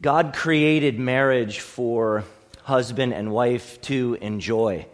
God 0.00 0.32
created 0.32 0.98
marriage 0.98 1.60
for 1.60 2.24
husband 2.62 3.12
and 3.12 3.30
wife 3.30 3.78
to 3.82 4.16
enjoy. 4.22 4.86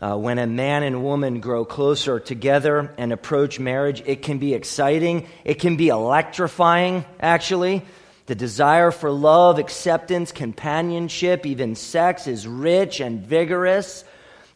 Uh, 0.00 0.16
when 0.16 0.40
a 0.40 0.48
man 0.48 0.82
and 0.82 1.04
woman 1.04 1.38
grow 1.38 1.64
closer 1.64 2.18
together 2.18 2.92
and 2.98 3.12
approach 3.12 3.60
marriage, 3.60 4.02
it 4.04 4.22
can 4.22 4.38
be 4.38 4.54
exciting. 4.54 5.28
It 5.44 5.60
can 5.60 5.76
be 5.76 5.88
electrifying, 5.88 7.04
actually. 7.20 7.82
The 8.26 8.34
desire 8.34 8.90
for 8.90 9.12
love, 9.12 9.60
acceptance, 9.60 10.32
companionship, 10.32 11.46
even 11.46 11.76
sex 11.76 12.26
is 12.26 12.44
rich 12.48 12.98
and 12.98 13.24
vigorous, 13.24 14.02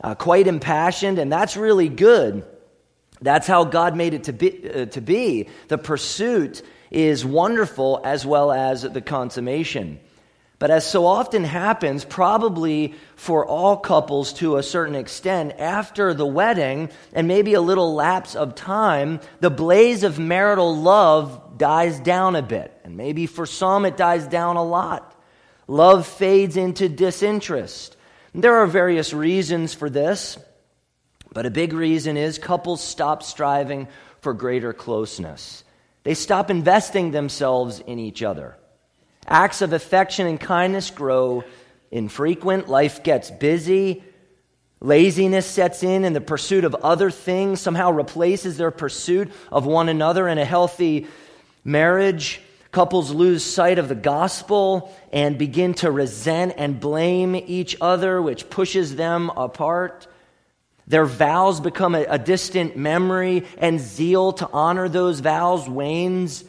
uh, 0.02 0.16
quite 0.16 0.48
impassioned, 0.48 1.20
and 1.20 1.30
that's 1.30 1.56
really 1.56 1.88
good. 1.88 2.44
That's 3.20 3.46
how 3.46 3.64
God 3.64 3.96
made 3.96 4.14
it 4.14 4.24
to 4.24 4.32
be, 4.32 4.68
uh, 4.68 4.86
to 4.86 5.00
be. 5.00 5.48
The 5.68 5.78
pursuit 5.78 6.62
is 6.92 7.24
wonderful 7.24 8.00
as 8.04 8.24
well 8.24 8.52
as 8.52 8.82
the 8.82 9.00
consummation. 9.00 9.98
But 10.58 10.70
as 10.70 10.86
so 10.86 11.06
often 11.06 11.42
happens, 11.42 12.04
probably 12.04 12.94
for 13.16 13.44
all 13.44 13.76
couples 13.78 14.32
to 14.34 14.58
a 14.58 14.62
certain 14.62 14.94
extent, 14.94 15.54
after 15.58 16.14
the 16.14 16.26
wedding 16.26 16.90
and 17.12 17.26
maybe 17.26 17.54
a 17.54 17.60
little 17.60 17.94
lapse 17.94 18.36
of 18.36 18.54
time, 18.54 19.18
the 19.40 19.50
blaze 19.50 20.04
of 20.04 20.20
marital 20.20 20.76
love 20.76 21.58
dies 21.58 21.98
down 21.98 22.36
a 22.36 22.42
bit. 22.42 22.72
And 22.84 22.96
maybe 22.96 23.26
for 23.26 23.44
some 23.44 23.84
it 23.84 23.96
dies 23.96 24.28
down 24.28 24.54
a 24.54 24.62
lot. 24.62 25.20
Love 25.66 26.06
fades 26.06 26.56
into 26.56 26.88
disinterest. 26.88 27.96
There 28.32 28.58
are 28.58 28.66
various 28.66 29.12
reasons 29.12 29.74
for 29.74 29.90
this, 29.90 30.38
but 31.32 31.44
a 31.44 31.50
big 31.50 31.72
reason 31.72 32.16
is 32.16 32.38
couples 32.38 32.80
stop 32.80 33.24
striving 33.24 33.88
for 34.20 34.32
greater 34.32 34.72
closeness. 34.72 35.64
They 36.04 36.14
stop 36.14 36.50
investing 36.50 37.10
themselves 37.10 37.80
in 37.80 37.98
each 37.98 38.22
other. 38.22 38.56
Acts 39.26 39.62
of 39.62 39.72
affection 39.72 40.26
and 40.26 40.40
kindness 40.40 40.90
grow 40.90 41.44
infrequent. 41.90 42.68
Life 42.68 43.02
gets 43.04 43.30
busy. 43.30 44.02
Laziness 44.80 45.46
sets 45.46 45.84
in, 45.84 46.04
and 46.04 46.16
the 46.16 46.20
pursuit 46.20 46.64
of 46.64 46.74
other 46.74 47.08
things 47.08 47.60
somehow 47.60 47.92
replaces 47.92 48.56
their 48.56 48.72
pursuit 48.72 49.30
of 49.52 49.64
one 49.64 49.88
another 49.88 50.26
in 50.26 50.38
a 50.38 50.44
healthy 50.44 51.06
marriage. 51.64 52.40
Couples 52.72 53.12
lose 53.12 53.44
sight 53.44 53.78
of 53.78 53.88
the 53.88 53.94
gospel 53.94 54.92
and 55.12 55.38
begin 55.38 55.74
to 55.74 55.90
resent 55.92 56.54
and 56.56 56.80
blame 56.80 57.36
each 57.36 57.76
other, 57.80 58.20
which 58.20 58.50
pushes 58.50 58.96
them 58.96 59.30
apart. 59.36 60.08
Their 60.92 61.06
vows 61.06 61.58
become 61.58 61.94
a, 61.94 62.04
a 62.06 62.18
distant 62.18 62.76
memory, 62.76 63.46
and 63.56 63.80
zeal 63.80 64.30
to 64.32 64.48
honor 64.52 64.90
those 64.90 65.20
vows 65.20 65.66
wanes. 65.66 66.44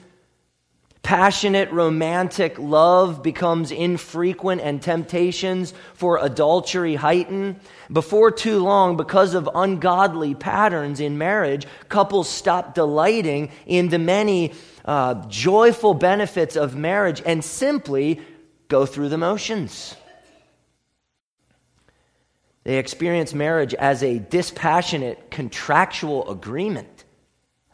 Passionate 1.02 1.72
romantic 1.72 2.60
love 2.60 3.24
becomes 3.24 3.72
infrequent 3.72 4.60
and 4.60 4.82
temptations 4.82 5.74
for 5.94 6.18
adultery 6.22 6.96
heighten. 6.96 7.58
Before 7.90 8.32
too 8.32 8.60
long, 8.60 8.98
because 8.98 9.34
of 9.34 9.50
ungodly 9.56 10.36
patterns 10.36 11.00
in 11.00 11.18
marriage, 11.18 11.66
couples 11.88 12.28
stop 12.28 12.76
delighting 12.76 13.50
in 13.66 13.88
the 13.88 14.00
many 14.00 14.52
uh, 14.84 15.26
joyful 15.30 15.94
benefits 15.94 16.58
of 16.58 16.76
marriage 16.76 17.22
and 17.26 17.46
simply 17.46 18.20
go 18.68 18.86
through 18.86 19.08
the 19.08 19.18
motions. 19.18 19.96
They 22.64 22.78
experience 22.78 23.34
marriage 23.34 23.74
as 23.74 24.04
a 24.04 24.20
dispassionate 24.20 25.30
contractual 25.30 26.30
agreement 26.30 27.04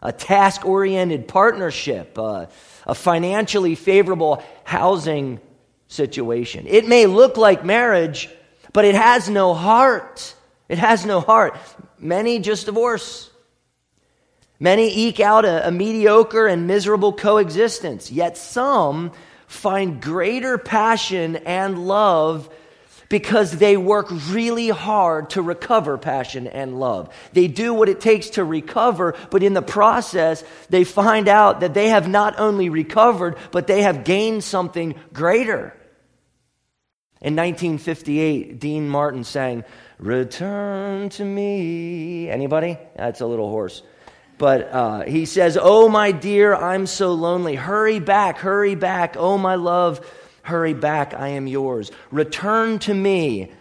a 0.01 0.11
task 0.11 0.65
oriented 0.65 1.27
partnership, 1.27 2.17
a 2.17 2.47
financially 2.93 3.75
favorable 3.75 4.43
housing 4.63 5.39
situation. 5.87 6.65
It 6.67 6.87
may 6.87 7.05
look 7.05 7.37
like 7.37 7.65
marriage, 7.65 8.29
but 8.71 8.85
it 8.85 8.95
has 8.95 9.29
no 9.29 9.53
heart. 9.53 10.35
It 10.69 10.77
has 10.77 11.05
no 11.05 11.19
heart. 11.19 11.57
Many 11.97 12.39
just 12.39 12.65
divorce. 12.65 13.29
Many 14.59 14.95
eke 15.07 15.19
out 15.19 15.45
a, 15.45 15.67
a 15.67 15.71
mediocre 15.71 16.47
and 16.47 16.67
miserable 16.67 17.13
coexistence, 17.13 18.11
yet 18.11 18.37
some 18.37 19.11
find 19.47 20.01
greater 20.01 20.57
passion 20.57 21.37
and 21.37 21.87
love 21.87 22.49
because 23.09 23.51
they 23.53 23.75
work 23.75 24.07
really 24.29 24.69
hard 24.69 25.31
to 25.31 25.41
recover 25.41 25.97
passion 25.97 26.47
and 26.47 26.79
love. 26.79 27.13
They 27.33 27.47
do 27.47 27.73
what 27.73 27.89
it 27.89 27.99
takes 27.99 28.29
to 28.31 28.43
recover, 28.43 29.15
but 29.31 29.43
in 29.43 29.53
the 29.53 29.63
process, 29.63 30.43
they 30.69 30.83
find 30.83 31.27
out 31.27 31.61
that 31.61 31.73
they 31.73 31.89
have 31.89 32.07
not 32.07 32.39
only 32.39 32.69
recovered, 32.69 33.35
but 33.51 33.67
they 33.67 33.81
have 33.81 34.03
gained 34.03 34.43
something 34.43 34.95
greater. 35.11 35.75
In 37.21 37.35
1958, 37.35 38.59
Dean 38.59 38.87
Martin 38.87 39.23
sang, 39.23 39.65
Return 39.97 41.09
to 41.09 41.25
me. 41.25 42.29
Anybody? 42.29 42.77
That's 42.95 43.19
a 43.19 43.25
little 43.25 43.49
hoarse. 43.49 43.83
But 44.37 44.71
uh, 44.71 45.01
he 45.01 45.25
says, 45.25 45.57
Oh, 45.61 45.89
my 45.89 46.13
dear, 46.13 46.55
I'm 46.55 46.85
so 46.85 47.11
lonely. 47.11 47.55
Hurry 47.55 47.99
back, 47.99 48.37
hurry 48.37 48.75
back. 48.75 49.15
Oh, 49.17 49.37
my 49.37 49.55
love, 49.55 49.99
Hurry 50.49 50.73
back, 50.73 51.13
I 51.13 51.29
am 51.29 51.45
yours. 51.45 51.91
Return 52.11 52.79
to 52.79 52.93
me, 52.93 53.51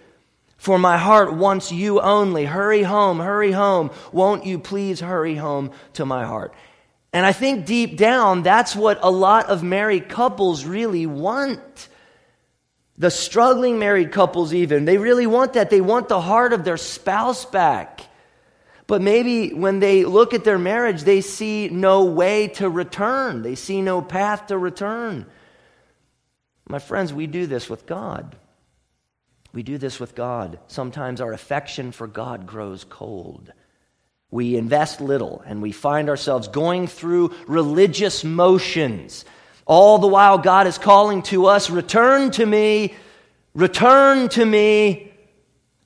for 0.56 0.78
my 0.78 0.96
heart 0.96 1.34
wants 1.34 1.70
you 1.70 2.00
only. 2.00 2.46
Hurry 2.46 2.82
home, 2.82 3.20
hurry 3.20 3.52
home. 3.52 3.90
Won't 4.10 4.46
you 4.46 4.58
please 4.58 4.98
hurry 4.98 5.36
home 5.36 5.70
to 5.92 6.06
my 6.06 6.24
heart? 6.24 6.54
And 7.12 7.26
I 7.26 7.32
think 7.32 7.66
deep 7.66 7.98
down, 7.98 8.42
that's 8.42 8.74
what 8.74 8.98
a 9.02 9.10
lot 9.10 9.50
of 9.50 9.62
married 9.62 10.08
couples 10.08 10.64
really 10.64 11.06
want. 11.06 11.88
The 12.96 13.10
struggling 13.10 13.78
married 13.78 14.10
couples, 14.10 14.52
even, 14.54 14.86
they 14.86 14.98
really 14.98 15.26
want 15.26 15.52
that. 15.52 15.70
They 15.70 15.80
want 15.80 16.08
the 16.08 16.20
heart 16.20 16.52
of 16.52 16.64
their 16.64 16.76
spouse 16.78 17.44
back. 17.44 18.00
But 18.86 19.02
maybe 19.02 19.52
when 19.52 19.78
they 19.78 20.06
look 20.06 20.32
at 20.32 20.44
their 20.44 20.58
marriage, 20.58 21.02
they 21.02 21.20
see 21.20 21.68
no 21.68 22.06
way 22.06 22.48
to 22.48 22.70
return, 22.70 23.42
they 23.42 23.54
see 23.54 23.82
no 23.82 24.00
path 24.00 24.46
to 24.46 24.56
return. 24.56 25.26
My 26.68 26.78
friends, 26.78 27.12
we 27.12 27.26
do 27.26 27.46
this 27.46 27.70
with 27.70 27.86
God. 27.86 28.36
We 29.52 29.62
do 29.62 29.78
this 29.78 29.98
with 29.98 30.14
God. 30.14 30.58
Sometimes 30.66 31.20
our 31.20 31.32
affection 31.32 31.92
for 31.92 32.06
God 32.06 32.46
grows 32.46 32.84
cold. 32.84 33.50
We 34.30 34.56
invest 34.56 35.00
little 35.00 35.42
and 35.46 35.62
we 35.62 35.72
find 35.72 36.10
ourselves 36.10 36.48
going 36.48 36.86
through 36.86 37.34
religious 37.46 38.22
motions. 38.24 39.24
All 39.64 39.98
the 39.98 40.06
while, 40.06 40.36
God 40.36 40.66
is 40.66 40.76
calling 40.76 41.22
to 41.24 41.46
us, 41.46 41.70
Return 41.70 42.30
to 42.32 42.44
me, 42.44 42.94
return 43.54 44.28
to 44.30 44.44
me. 44.44 45.12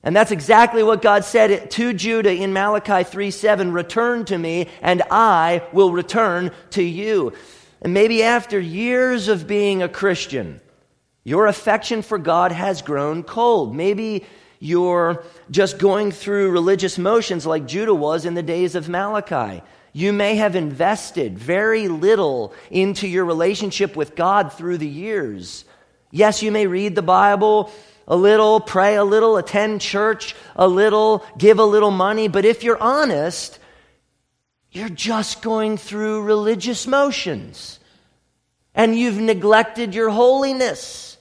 And 0.05 0.13
that's 0.13 0.31
exactly 0.31 0.83
what 0.83 1.01
God 1.01 1.23
said 1.23 1.71
to 1.71 1.93
Judah 1.93 2.33
in 2.33 2.51
Malachi 2.51 3.05
3 3.05 3.31
7 3.31 3.71
Return 3.71 4.25
to 4.25 4.37
me, 4.37 4.67
and 4.81 5.01
I 5.09 5.63
will 5.71 5.93
return 5.93 6.51
to 6.71 6.83
you. 6.83 7.31
And 7.81 7.93
maybe 7.93 8.23
after 8.23 8.59
years 8.59 9.29
of 9.29 9.47
being 9.47 9.81
a 9.81 9.89
Christian, 9.89 10.59
your 11.23 11.47
affection 11.47 12.01
for 12.01 12.17
God 12.17 12.51
has 12.51 12.81
grown 12.81 13.23
cold. 13.23 13.75
Maybe 13.75 14.25
you're 14.59 15.23
just 15.51 15.77
going 15.77 16.11
through 16.11 16.51
religious 16.51 16.97
motions 16.97 17.45
like 17.45 17.67
Judah 17.67 17.93
was 17.93 18.25
in 18.25 18.33
the 18.33 18.43
days 18.43 18.75
of 18.75 18.89
Malachi. 18.89 19.61
You 19.93 20.11
may 20.11 20.35
have 20.35 20.55
invested 20.55 21.37
very 21.37 21.87
little 21.87 22.53
into 22.71 23.07
your 23.07 23.25
relationship 23.25 23.95
with 23.95 24.15
God 24.15 24.51
through 24.51 24.79
the 24.79 24.87
years. 24.87 25.65
Yes, 26.11 26.41
you 26.41 26.51
may 26.51 26.67
read 26.67 26.95
the 26.95 27.01
Bible 27.01 27.71
a 28.07 28.15
little, 28.15 28.59
pray 28.59 28.95
a 28.95 29.03
little, 29.03 29.37
attend 29.37 29.81
church 29.81 30.35
a 30.55 30.67
little, 30.67 31.25
give 31.37 31.59
a 31.59 31.63
little 31.63 31.91
money, 31.91 32.27
but 32.27 32.43
if 32.43 32.63
you're 32.63 32.81
honest, 32.81 33.59
you're 34.71 34.89
just 34.89 35.41
going 35.41 35.77
through 35.77 36.23
religious 36.23 36.87
motions 36.87 37.79
and 38.75 38.97
you've 38.97 39.19
neglected 39.19 39.93
your 39.93 40.09
holiness. 40.09 41.12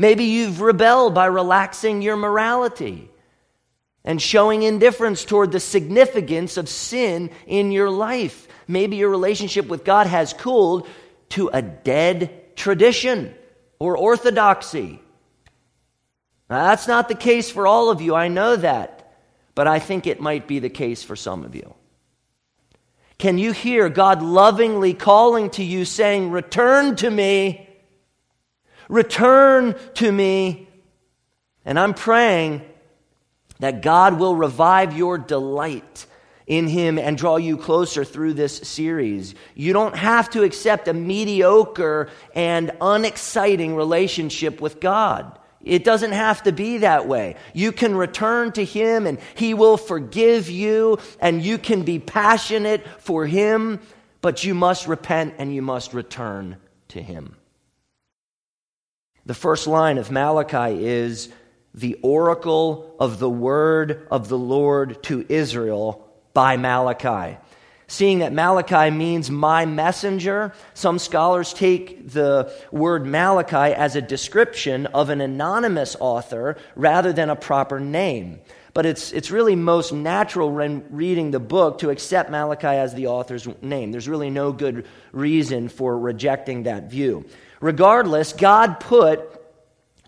Maybe 0.00 0.24
you've 0.24 0.62
rebelled 0.62 1.12
by 1.12 1.26
relaxing 1.26 2.00
your 2.00 2.16
morality 2.16 3.10
and 4.02 4.20
showing 4.20 4.62
indifference 4.62 5.26
toward 5.26 5.52
the 5.52 5.60
significance 5.60 6.56
of 6.56 6.70
sin 6.70 7.28
in 7.46 7.70
your 7.70 7.90
life. 7.90 8.48
Maybe 8.66 8.96
your 8.96 9.10
relationship 9.10 9.66
with 9.66 9.84
God 9.84 10.06
has 10.06 10.32
cooled 10.32 10.88
to 11.30 11.50
a 11.52 11.60
dead 11.60 12.56
tradition 12.56 13.34
or 13.78 13.94
orthodoxy. 13.94 15.02
Now, 16.48 16.68
that's 16.68 16.88
not 16.88 17.08
the 17.08 17.14
case 17.14 17.50
for 17.50 17.66
all 17.66 17.90
of 17.90 18.00
you, 18.00 18.14
I 18.14 18.28
know 18.28 18.56
that, 18.56 19.12
but 19.54 19.68
I 19.68 19.80
think 19.80 20.06
it 20.06 20.18
might 20.18 20.48
be 20.48 20.60
the 20.60 20.70
case 20.70 21.02
for 21.02 21.14
some 21.14 21.44
of 21.44 21.54
you. 21.54 21.74
Can 23.18 23.36
you 23.36 23.52
hear 23.52 23.90
God 23.90 24.22
lovingly 24.22 24.94
calling 24.94 25.50
to 25.50 25.62
you, 25.62 25.84
saying, 25.84 26.30
Return 26.30 26.96
to 26.96 27.10
me? 27.10 27.66
Return 28.90 29.76
to 29.94 30.10
me. 30.10 30.68
And 31.64 31.78
I'm 31.78 31.94
praying 31.94 32.62
that 33.60 33.82
God 33.82 34.18
will 34.18 34.34
revive 34.34 34.96
your 34.96 35.16
delight 35.16 36.06
in 36.46 36.66
Him 36.66 36.98
and 36.98 37.16
draw 37.16 37.36
you 37.36 37.56
closer 37.56 38.04
through 38.04 38.32
this 38.34 38.56
series. 38.56 39.36
You 39.54 39.72
don't 39.72 39.96
have 39.96 40.28
to 40.30 40.42
accept 40.42 40.88
a 40.88 40.92
mediocre 40.92 42.08
and 42.34 42.72
unexciting 42.80 43.76
relationship 43.76 44.60
with 44.60 44.80
God. 44.80 45.38
It 45.62 45.84
doesn't 45.84 46.12
have 46.12 46.42
to 46.44 46.52
be 46.52 46.78
that 46.78 47.06
way. 47.06 47.36
You 47.52 47.70
can 47.70 47.94
return 47.94 48.50
to 48.52 48.64
Him 48.64 49.06
and 49.06 49.20
He 49.36 49.54
will 49.54 49.76
forgive 49.76 50.50
you, 50.50 50.98
and 51.20 51.40
you 51.40 51.58
can 51.58 51.84
be 51.84 52.00
passionate 52.00 52.84
for 52.98 53.26
Him, 53.26 53.78
but 54.20 54.42
you 54.42 54.54
must 54.54 54.88
repent 54.88 55.34
and 55.38 55.54
you 55.54 55.62
must 55.62 55.94
return 55.94 56.56
to 56.88 57.00
Him. 57.00 57.36
The 59.26 59.34
first 59.34 59.66
line 59.66 59.98
of 59.98 60.10
Malachi 60.10 60.84
is 60.84 61.28
the 61.74 61.94
oracle 62.02 62.96
of 62.98 63.18
the 63.18 63.30
word 63.30 64.06
of 64.10 64.28
the 64.28 64.38
Lord 64.38 65.02
to 65.04 65.24
Israel 65.28 66.08
by 66.32 66.56
Malachi. 66.56 67.36
Seeing 67.86 68.20
that 68.20 68.32
Malachi 68.32 68.90
means 68.90 69.30
my 69.30 69.66
messenger, 69.66 70.54
some 70.74 70.98
scholars 70.98 71.52
take 71.52 72.08
the 72.08 72.52
word 72.70 73.04
Malachi 73.04 73.74
as 73.74 73.96
a 73.96 74.00
description 74.00 74.86
of 74.86 75.10
an 75.10 75.20
anonymous 75.20 75.96
author 75.98 76.56
rather 76.76 77.12
than 77.12 77.30
a 77.30 77.36
proper 77.36 77.80
name. 77.80 78.38
But 78.74 78.86
it's, 78.86 79.10
it's 79.10 79.32
really 79.32 79.56
most 79.56 79.92
natural 79.92 80.52
when 80.52 80.84
reading 80.90 81.32
the 81.32 81.40
book 81.40 81.78
to 81.78 81.90
accept 81.90 82.30
Malachi 82.30 82.68
as 82.68 82.94
the 82.94 83.08
author's 83.08 83.48
name. 83.60 83.90
There's 83.90 84.08
really 84.08 84.30
no 84.30 84.52
good 84.52 84.86
reason 85.10 85.68
for 85.68 85.98
rejecting 85.98 86.62
that 86.62 86.88
view. 86.88 87.26
Regardless, 87.60 88.32
God 88.32 88.80
put 88.80 89.26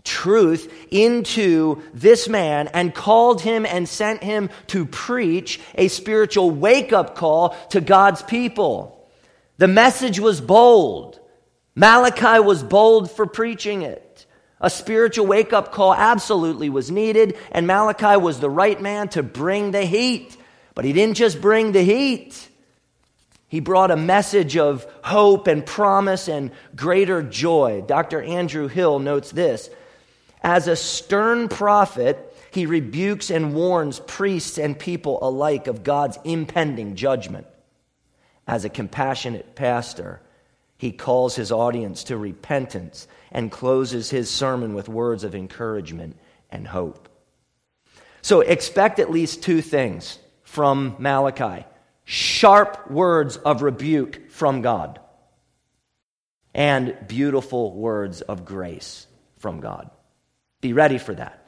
truth 0.05 0.73
into 0.91 1.83
this 1.95 2.29
man 2.29 2.69
and 2.69 2.95
called 2.95 3.41
him 3.41 3.65
and 3.65 3.89
sent 3.89 4.23
him 4.23 4.51
to 4.69 4.85
preach 4.85 5.61
a 5.75 5.89
spiritual 5.89 6.51
wake 6.51 6.93
up 6.93 7.15
call 7.15 7.51
to 7.71 7.81
God's 7.81 8.23
people. 8.23 9.09
The 9.59 9.69
message 9.69 10.19
was 10.19 10.41
bold. 10.41 11.21
Malachi 11.75 12.41
was 12.41 12.63
bold 12.63 13.11
for 13.11 13.27
preaching 13.27 13.83
it. 13.83 14.27
A 14.61 14.71
spiritual 14.71 15.27
wake 15.27 15.53
up 15.53 15.73
call 15.73 15.95
absolutely 15.95 16.71
was 16.71 16.91
needed, 16.91 17.37
and 17.51 17.67
Malachi 17.67 18.17
was 18.17 18.41
the 18.41 18.51
right 18.51 18.81
man 18.81 19.09
to 19.11 19.23
bring 19.23 19.73
the 19.73 19.85
heat. 19.85 20.37
But 20.75 20.85
he 20.85 20.93
didn't 20.93 21.17
just 21.17 21.41
bring 21.41 21.73
the 21.73 21.83
heat. 21.83 22.49
He 23.53 23.61
brought 23.61 23.91
a 23.91 23.97
message 23.97 24.57
of 24.57 24.87
hope 25.05 25.47
and 25.47 25.67
promise 25.67 26.27
and 26.27 26.53
greater 26.75 27.23
joy. 27.23 27.85
Dr. 27.87 28.23
Andrew 28.23 28.67
Hill 28.67 28.99
notes 28.99 29.31
this 29.31 29.69
as 30.43 30.69
a 30.69 30.75
stern 30.75 31.51
prophet, 31.51 32.35
he 32.51 32.65
rebukes 32.65 33.29
and 33.29 33.55
warns 33.55 34.01
priests 34.01 34.57
and 34.57 34.79
people 34.79 35.19
alike 35.21 35.67
of 35.67 35.85
God's 35.85 36.19
impending 36.25 36.97
judgment. 36.97 37.47
As 38.47 38.65
a 38.65 38.71
compassionate 38.71 39.55
pastor, 39.55 40.23
he 40.79 40.91
calls 40.91 41.37
his 41.37 41.53
audience 41.53 42.05
to 42.05 42.17
repentance 42.17 43.07
and 43.31 43.53
closes 43.53 44.09
his 44.09 44.31
sermon 44.31 44.73
with 44.73 44.89
words 44.89 45.25
of 45.25 45.35
encouragement 45.35 46.17
and 46.51 46.67
hope. 46.67 47.07
So 48.23 48.41
expect 48.41 48.99
at 48.99 49.11
least 49.11 49.43
two 49.43 49.61
things 49.61 50.19
from 50.43 50.97
Malachi 50.99 51.67
sharp 52.13 52.91
words 52.91 53.39
of 53.39 53.63
rebuke 53.63 54.31
from 54.31 54.61
God, 54.61 55.01
and 56.53 56.95
beautiful 57.09 57.75
words 57.75 58.21
of 58.21 58.45
grace 58.45 59.07
from 59.39 59.61
God. 59.61 59.89
Be 60.61 60.75
ready 60.75 60.99
for 60.99 61.15
that. 61.15 61.43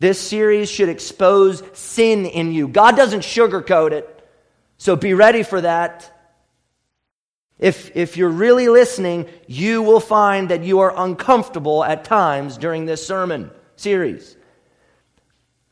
This 0.00 0.20
series 0.20 0.70
should 0.70 0.90
expose 0.90 1.62
sin 1.72 2.26
in 2.26 2.52
you. 2.52 2.68
God 2.68 2.96
doesn't 2.96 3.20
sugarcoat 3.20 3.92
it, 3.92 4.28
so 4.76 4.94
be 4.94 5.14
ready 5.14 5.42
for 5.42 5.62
that. 5.62 6.14
If, 7.58 7.96
if 7.96 8.18
you're 8.18 8.28
really 8.28 8.68
listening, 8.68 9.24
you 9.46 9.80
will 9.80 10.00
find 10.00 10.50
that 10.50 10.64
you 10.64 10.80
are 10.80 10.92
uncomfortable 10.94 11.82
at 11.82 12.04
times 12.04 12.58
during 12.58 12.84
this 12.84 13.06
sermon 13.06 13.50
series. 13.76 14.36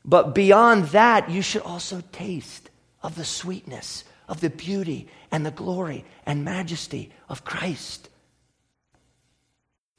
But 0.07 0.35
beyond 0.35 0.85
that, 0.87 1.29
you 1.29 1.43
should 1.43 1.63
also 1.63 2.03
taste 2.13 2.71
of 3.03 3.15
the 3.15 3.27
sweetness, 3.27 4.05
of 4.33 4.41
the 4.41 4.49
beauty, 4.49 5.07
and 5.31 5.45
the 5.45 5.51
glory 5.51 6.07
and 6.25 6.43
majesty 6.43 7.13
of 7.29 7.45
Christ. 7.45 8.09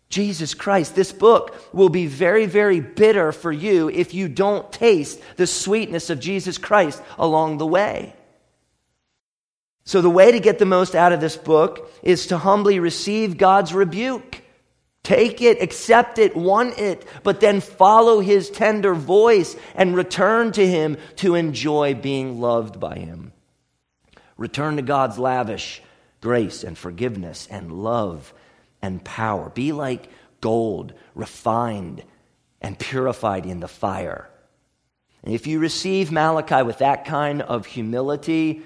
Jesus 0.10 0.56
Christ. 0.56 0.96
This 0.96 1.12
book 1.12 1.56
will 1.72 1.90
be 1.90 2.08
very, 2.08 2.48
very 2.48 2.80
bitter 2.80 3.32
for 3.32 3.52
you 3.52 3.90
if 3.90 4.16
you 4.16 4.28
don't 4.28 4.72
taste 4.72 5.22
the 5.38 5.46
sweetness 5.46 6.10
of 6.10 6.20
Jesus 6.20 6.58
Christ 6.58 7.00
along 7.20 7.60
the 7.60 7.68
way. 7.68 8.16
So, 9.86 10.02
the 10.02 10.10
way 10.10 10.32
to 10.32 10.40
get 10.40 10.58
the 10.58 10.66
most 10.66 10.96
out 10.96 11.14
of 11.14 11.22
this 11.22 11.38
book 11.38 11.92
is 12.02 12.28
to 12.28 12.40
humbly 12.40 12.80
receive 12.80 13.38
God's 13.38 13.72
rebuke. 13.72 14.42
Take 15.04 15.44
it, 15.44 15.62
accept 15.62 16.18
it, 16.18 16.36
want 16.36 16.80
it, 16.80 17.06
but 17.22 17.40
then 17.40 17.62
follow 17.62 18.20
his 18.20 18.50
tender 18.50 18.96
voice 18.96 19.56
and 19.76 19.96
return 19.96 20.54
to 20.54 20.66
him 20.66 20.98
to 21.18 21.36
enjoy 21.36 21.94
being 21.94 22.42
loved 22.42 22.80
by 22.80 22.96
him. 22.96 23.33
Return 24.38 24.78
to 24.78 24.82
God's 24.82 25.20
lavish 25.20 25.82
grace 26.22 26.64
and 26.64 26.78
forgiveness 26.78 27.48
and 27.52 27.72
love 27.72 28.34
and 28.82 29.04
power. 29.04 29.50
Be 29.50 29.72
like 29.72 30.10
gold, 30.42 30.94
refined 31.16 32.04
and 32.62 32.80
purified 32.80 33.46
in 33.46 33.60
the 33.60 33.68
fire. 33.68 34.30
And 35.24 35.34
if 35.34 35.48
you 35.48 35.60
receive 35.60 36.12
Malachi 36.12 36.64
with 36.64 36.80
that 36.80 37.06
kind 37.06 37.42
of 37.42 37.66
humility, 37.66 38.62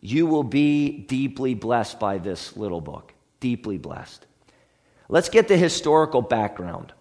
you 0.00 0.26
will 0.26 0.44
be 0.44 0.90
deeply 0.90 1.54
blessed 1.54 1.98
by 1.98 2.18
this 2.18 2.56
little 2.56 2.80
book. 2.80 3.12
Deeply 3.40 3.78
blessed. 3.78 4.26
Let's 5.08 5.28
get 5.28 5.48
the 5.48 5.56
historical 5.56 6.22
background. 6.22 6.92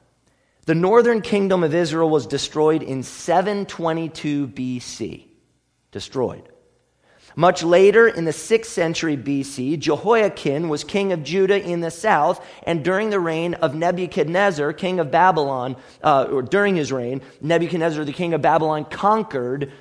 The 0.66 0.76
northern 0.76 1.22
kingdom 1.22 1.64
of 1.64 1.74
Israel 1.74 2.10
was 2.10 2.26
destroyed 2.26 2.84
in 2.84 3.04
722 3.04 4.48
BC. 4.48 5.26
Destroyed. 5.92 6.50
Much 7.40 7.64
later, 7.64 8.06
in 8.06 8.26
the 8.26 8.32
6th 8.32 8.66
century 8.66 9.16
BC, 9.16 9.80
Jehoiakim 9.80 10.68
was 10.68 10.84
king 10.84 11.14
of 11.14 11.24
Judah 11.24 11.58
in 11.58 11.80
the 11.80 11.90
south, 11.90 12.46
and 12.64 12.84
during 12.84 13.12
the 13.12 13.20
reign 13.22 13.54
of 13.54 13.74
Nebuchadnezzar, 13.74 14.74
king 14.74 15.00
of 15.00 15.10
Babylon, 15.10 15.78
uh, 16.04 16.28
or 16.30 16.42
during 16.42 16.76
his 16.76 16.92
reign, 16.92 17.22
Nebuchadnezzar, 17.40 18.04
the 18.04 18.12
king 18.12 18.34
of 18.34 18.42
Babylon, 18.42 18.84
conquered 18.84 19.72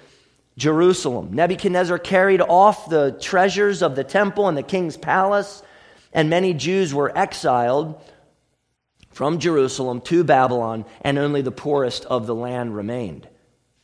Jerusalem. 0.57 1.33
Nebuchadnezzar 1.33 1.99
carried 1.99 2.43
off 2.43 2.89
the 2.89 3.19
treasures 3.21 3.83
of 3.83 3.97
the 3.97 4.05
temple 4.05 4.47
and 4.47 4.57
the 4.57 4.63
king's 4.63 4.97
palace, 4.97 5.61
and 6.13 6.31
many 6.31 6.55
Jews 6.55 6.95
were 6.95 7.11
exiled 7.19 8.01
from 9.11 9.41
Jerusalem 9.41 10.01
to 10.03 10.23
Babylon, 10.23 10.85
and 11.01 11.19
only 11.19 11.43
the 11.43 11.51
poorest 11.51 12.05
of 12.05 12.29
the 12.29 12.37
land 12.37 12.77
remained. 12.77 13.29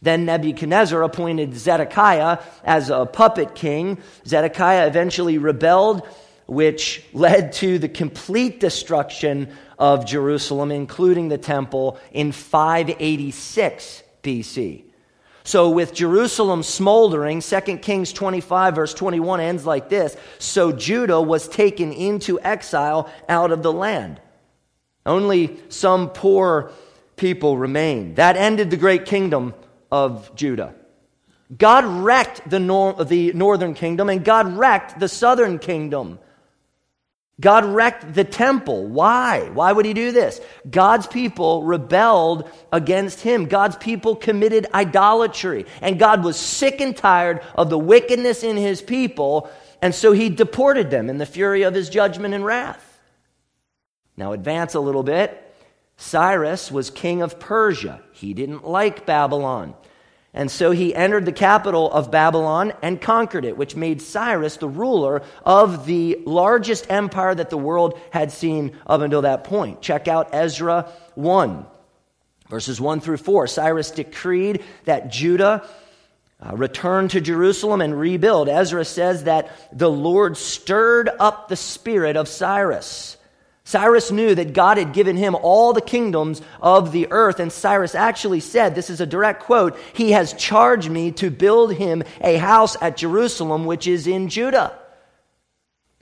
Then 0.05 0.27
Nebuchadnezzar 0.27 1.03
appointed 1.03 1.55
Zedekiah 1.55 2.39
as 2.63 2.91
a 2.91 3.07
puppet 3.07 3.55
king. 3.55 3.99
Zedekiah 4.27 4.87
eventually 4.87 5.39
rebelled, 5.39 6.07
which 6.47 7.03
led 7.15 7.55
to 7.55 7.79
the 7.79 7.89
complete 7.89 8.61
destruction 8.61 9.49
of 9.79 10.05
Jerusalem, 10.05 10.71
including 10.71 11.31
the 11.31 11.39
temple, 11.39 11.99
in 12.13 12.33
586 12.33 14.03
BC. 14.23 14.85
So, 15.43 15.71
with 15.71 15.95
Jerusalem 15.95 16.63
smoldering, 16.63 17.41
2 17.41 17.61
Kings 17.79 18.13
25, 18.13 18.75
verse 18.75 18.93
21 18.93 19.41
ends 19.41 19.65
like 19.65 19.89
this 19.89 20.19
So 20.39 20.71
Judah 20.71 21.21
was 21.21 21.49
taken 21.49 21.95
into 21.95 22.39
exile 22.41 23.11
out 23.27 23.53
of 23.53 23.63
the 23.63 23.73
land. 23.73 24.21
Only 25.07 25.59
some 25.71 26.11
poor 26.11 26.73
people 27.17 27.57
remained. 27.57 28.17
That 28.17 28.37
ended 28.37 28.71
the 28.71 28.77
great 28.77 29.07
kingdom 29.07 29.55
of 29.95 30.35
Judah. 30.35 30.75
God 31.57 31.85
wrecked 31.85 32.51
the, 32.51 32.59
nor- 32.59 33.05
the 33.05 33.33
northern 33.33 33.75
kingdom 33.75 34.11
and 34.11 34.25
God 34.25 34.57
wrecked 34.57 34.99
the 34.99 35.07
southern 35.07 35.61
kingdom. 35.61 36.19
God 37.41 37.65
wrecked 37.65 38.13
the 38.13 38.25
temple. 38.25 38.89
Why? 38.89 39.51
Why 39.51 39.71
would 39.71 39.87
he 39.87 39.95
do 39.95 40.11
this? 40.11 40.41
God's 40.69 41.07
people 41.07 41.63
rebelled 41.63 42.51
against 42.73 43.21
him. 43.21 43.47
God's 43.47 43.77
people 43.77 44.17
committed 44.17 44.67
idolatry. 44.75 45.65
And 45.81 45.97
God 45.97 46.25
was 46.25 46.37
sick 46.37 46.81
and 46.81 46.97
tired 46.97 47.41
of 47.55 47.71
the 47.71 47.79
wickedness 47.79 48.43
in 48.43 48.57
his 48.57 48.83
people. 48.83 49.49
And 49.81 49.95
so 49.95 50.11
he 50.11 50.29
deported 50.29 50.91
them 50.91 51.09
in 51.09 51.19
the 51.19 51.27
fury 51.27 51.63
of 51.63 51.73
his 51.75 51.89
judgment 51.89 52.35
and 52.35 52.45
wrath. 52.45 53.01
Now, 54.17 54.33
advance 54.33 54.75
a 54.75 54.81
little 54.81 55.05
bit. 55.05 55.54
Cyrus 55.97 56.71
was 56.71 56.91
king 56.91 57.23
of 57.23 57.39
Persia. 57.39 58.01
He 58.13 58.35
didn't 58.35 58.67
like 58.67 59.07
Babylon. 59.07 59.75
And 60.37 60.51
so 60.51 60.73
he 60.73 60.93
entered 60.93 61.27
the 61.27 61.33
capital 61.33 61.91
of 61.93 62.11
Babylon 62.11 62.73
and 62.83 63.01
conquered 63.01 63.45
it, 63.45 63.57
which 63.57 63.77
made 63.77 64.03
Cyrus 64.03 64.57
the 64.57 64.69
ruler 64.69 65.23
of 65.45 65.87
the 65.87 66.19
largest 66.27 66.91
empire 66.91 67.37
that 67.37 67.51
the 67.51 67.57
world 67.57 67.99
had 68.11 68.33
seen 68.33 68.77
up 68.85 69.01
until 69.01 69.23
that 69.23 69.45
point. 69.45 69.81
Check 69.81 70.09
out 70.09 70.31
Ezra 70.35 70.91
1, 71.15 71.65
verses 72.51 72.81
1 72.81 73.01
through 73.01 73.19
4. 73.19 73.47
Cyrus 73.47 73.93
decreed 73.93 74.65
that 74.87 75.13
Judah 75.13 75.65
uh, 76.45 76.57
return 76.57 77.07
to 77.09 77.21
Jerusalem 77.21 77.81
and 77.81 77.99
rebuild. 77.99 78.49
Ezra 78.49 78.85
says 78.85 79.25
that 79.25 79.51
the 79.73 79.91
Lord 79.91 80.37
stirred 80.37 81.09
up 81.21 81.49
the 81.49 81.57
spirit 81.57 82.17
of 82.17 82.27
Cyrus. 82.27 83.17
Cyrus 83.67 84.11
knew 84.11 84.35
that 84.35 84.53
God 84.53 84.77
had 84.77 84.93
given 84.93 85.17
him 85.17 85.35
all 85.35 85.73
the 85.73 85.81
kingdoms 85.81 86.43
of 86.61 86.93
the 86.93 87.09
earth, 87.11 87.41
and 87.41 87.51
Cyrus 87.51 87.95
actually 87.95 88.41
said, 88.41 88.75
This 88.75 88.91
is 88.91 89.01
a 89.01 89.07
direct 89.07 89.45
quote, 89.45 89.79
He 89.95 90.13
has 90.13 90.35
charged 90.35 90.91
me 90.91 91.13
to 91.13 91.31
build 91.31 91.73
him 91.73 92.03
a 92.21 92.37
house 92.37 92.77
at 92.83 92.99
Jerusalem, 92.99 93.65
which 93.65 93.87
is 93.87 94.07
in 94.07 94.29
Judah. 94.29 94.79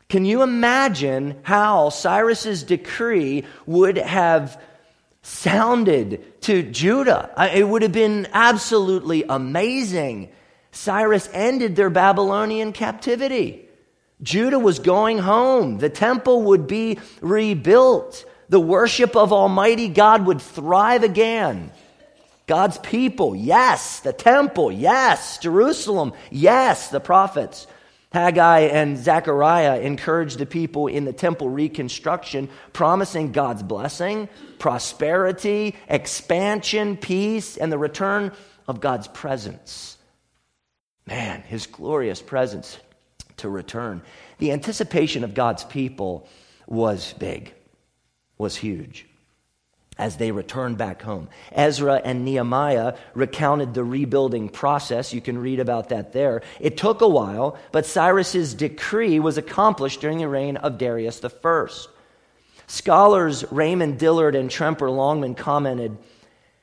Can 0.09 0.25
you 0.25 0.43
imagine 0.43 1.39
how 1.43 1.89
Cyrus's 1.89 2.65
decree 2.65 3.45
would 3.65 3.97
have 3.97 4.61
sounded 5.23 6.43
to 6.43 6.65
Judah? 6.65 7.31
It 7.55 7.67
would 7.67 7.83
have 7.83 7.93
been 7.93 8.27
absolutely 8.33 9.25
amazing. 9.27 10.31
Cyrus 10.73 11.31
ended 11.33 11.77
their 11.77 11.91
Babylonian 11.91 12.73
captivity. 12.73 13.69
Judah 14.23 14.59
was 14.59 14.79
going 14.79 15.19
home. 15.19 15.79
The 15.79 15.91
temple 15.91 16.43
would 16.43 16.67
be 16.67 16.99
rebuilt. 17.21 18.25
The 18.49 18.61
worship 18.61 19.17
of 19.17 19.33
Almighty 19.33 19.89
God 19.89 20.27
would 20.27 20.41
thrive 20.41 21.03
again. 21.03 21.73
God's 22.47 22.79
people, 22.79 23.35
yes. 23.35 24.01
The 24.01 24.13
temple, 24.13 24.71
yes. 24.71 25.39
Jerusalem, 25.39 26.13
yes. 26.31 26.89
The 26.89 27.01
prophets. 27.01 27.67
Haggai 28.13 28.61
and 28.61 28.99
Zechariah 28.99 29.81
encouraged 29.81 30.39
the 30.39 30.45
people 30.45 30.87
in 30.87 31.07
the 31.07 31.15
temple 31.15 31.49
reconstruction, 31.49 32.51
promising 32.75 33.33
God's 33.33 33.63
blessing, 33.63 34.29
prosperity, 34.59 35.75
expansion, 35.89 36.99
peace, 36.99 37.57
and 37.57 37.73
the 37.73 37.79
return 37.79 38.33
of 38.69 38.81
God's 38.81 39.09
presence. 39.09 39.97
Man, 41.07 41.41
his 41.41 41.67
glorious 41.67 42.21
presence 42.21 42.79
to 43.43 43.49
return. 43.49 44.03
The 44.39 44.53
anticipation 44.53 45.23
of 45.23 45.35
God's 45.35 45.63
people 45.65 46.27
was 46.67 47.13
big, 47.19 47.55
was 48.39 48.57
huge 48.57 49.07
as 49.99 50.17
they 50.17 50.33
returned 50.33 50.79
back 50.79 51.03
home. 51.03 51.29
Ezra 51.53 52.01
and 52.03 52.25
Nehemiah 52.25 52.97
recounted 53.15 53.75
the 53.75 53.85
rebuilding 53.85 54.49
process. 54.49 55.13
You 55.13 55.21
can 55.21 55.39
read 55.39 55.61
about 55.61 55.91
that 55.91 56.13
there. 56.13 56.43
It 56.59 56.77
took 56.77 57.03
a 57.03 57.09
while, 57.09 57.59
but 57.73 57.87
Cyrus's 57.87 58.55
decree 58.55 59.21
was 59.21 59.37
accomplished 59.39 60.01
during 60.01 60.19
the 60.19 60.29
reign 60.29 60.57
of 60.57 60.79
Darius 60.79 61.23
I. 61.23 61.67
Scholars 62.67 63.45
Raymond 63.51 63.99
Dillard 63.99 64.35
and 64.35 64.51
Tremper 64.51 64.91
Longman 64.91 65.35
commented 65.35 65.99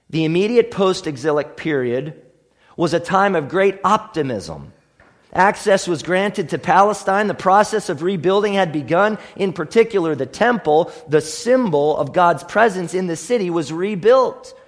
the 0.09 0.25
immediate 0.25 0.71
post 0.71 1.05
exilic 1.05 1.55
period 1.55 2.19
was 2.75 2.93
a 2.93 2.99
time 2.99 3.35
of 3.35 3.47
great 3.47 3.79
optimism 3.83 4.73
Access 5.31 5.87
was 5.87 6.01
granted 6.01 6.49
to 6.49 6.57
Palestine. 6.57 7.27
The 7.27 7.35
process 7.35 7.89
of 7.89 8.01
rebuilding 8.01 8.53
had 8.53 8.71
begun. 8.71 9.19
In 9.35 9.53
particular, 9.53 10.15
the 10.15 10.25
temple, 10.25 10.91
the 11.07 11.21
symbol 11.21 11.95
of 11.97 12.13
God's 12.13 12.43
presence 12.43 12.93
in 12.93 13.07
the 13.07 13.15
city, 13.15 13.49
was 13.49 13.71
rebuilt. 13.71 14.59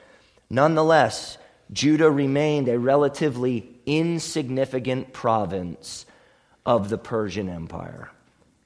Nonetheless, 0.50 1.38
Judah 1.72 2.12
remained 2.12 2.68
a 2.68 2.78
relatively 2.78 3.70
insignificant 3.86 5.14
province 5.14 6.06
of 6.66 6.90
the 6.90 6.98
Persian 6.98 7.50
Empire. 7.50 8.12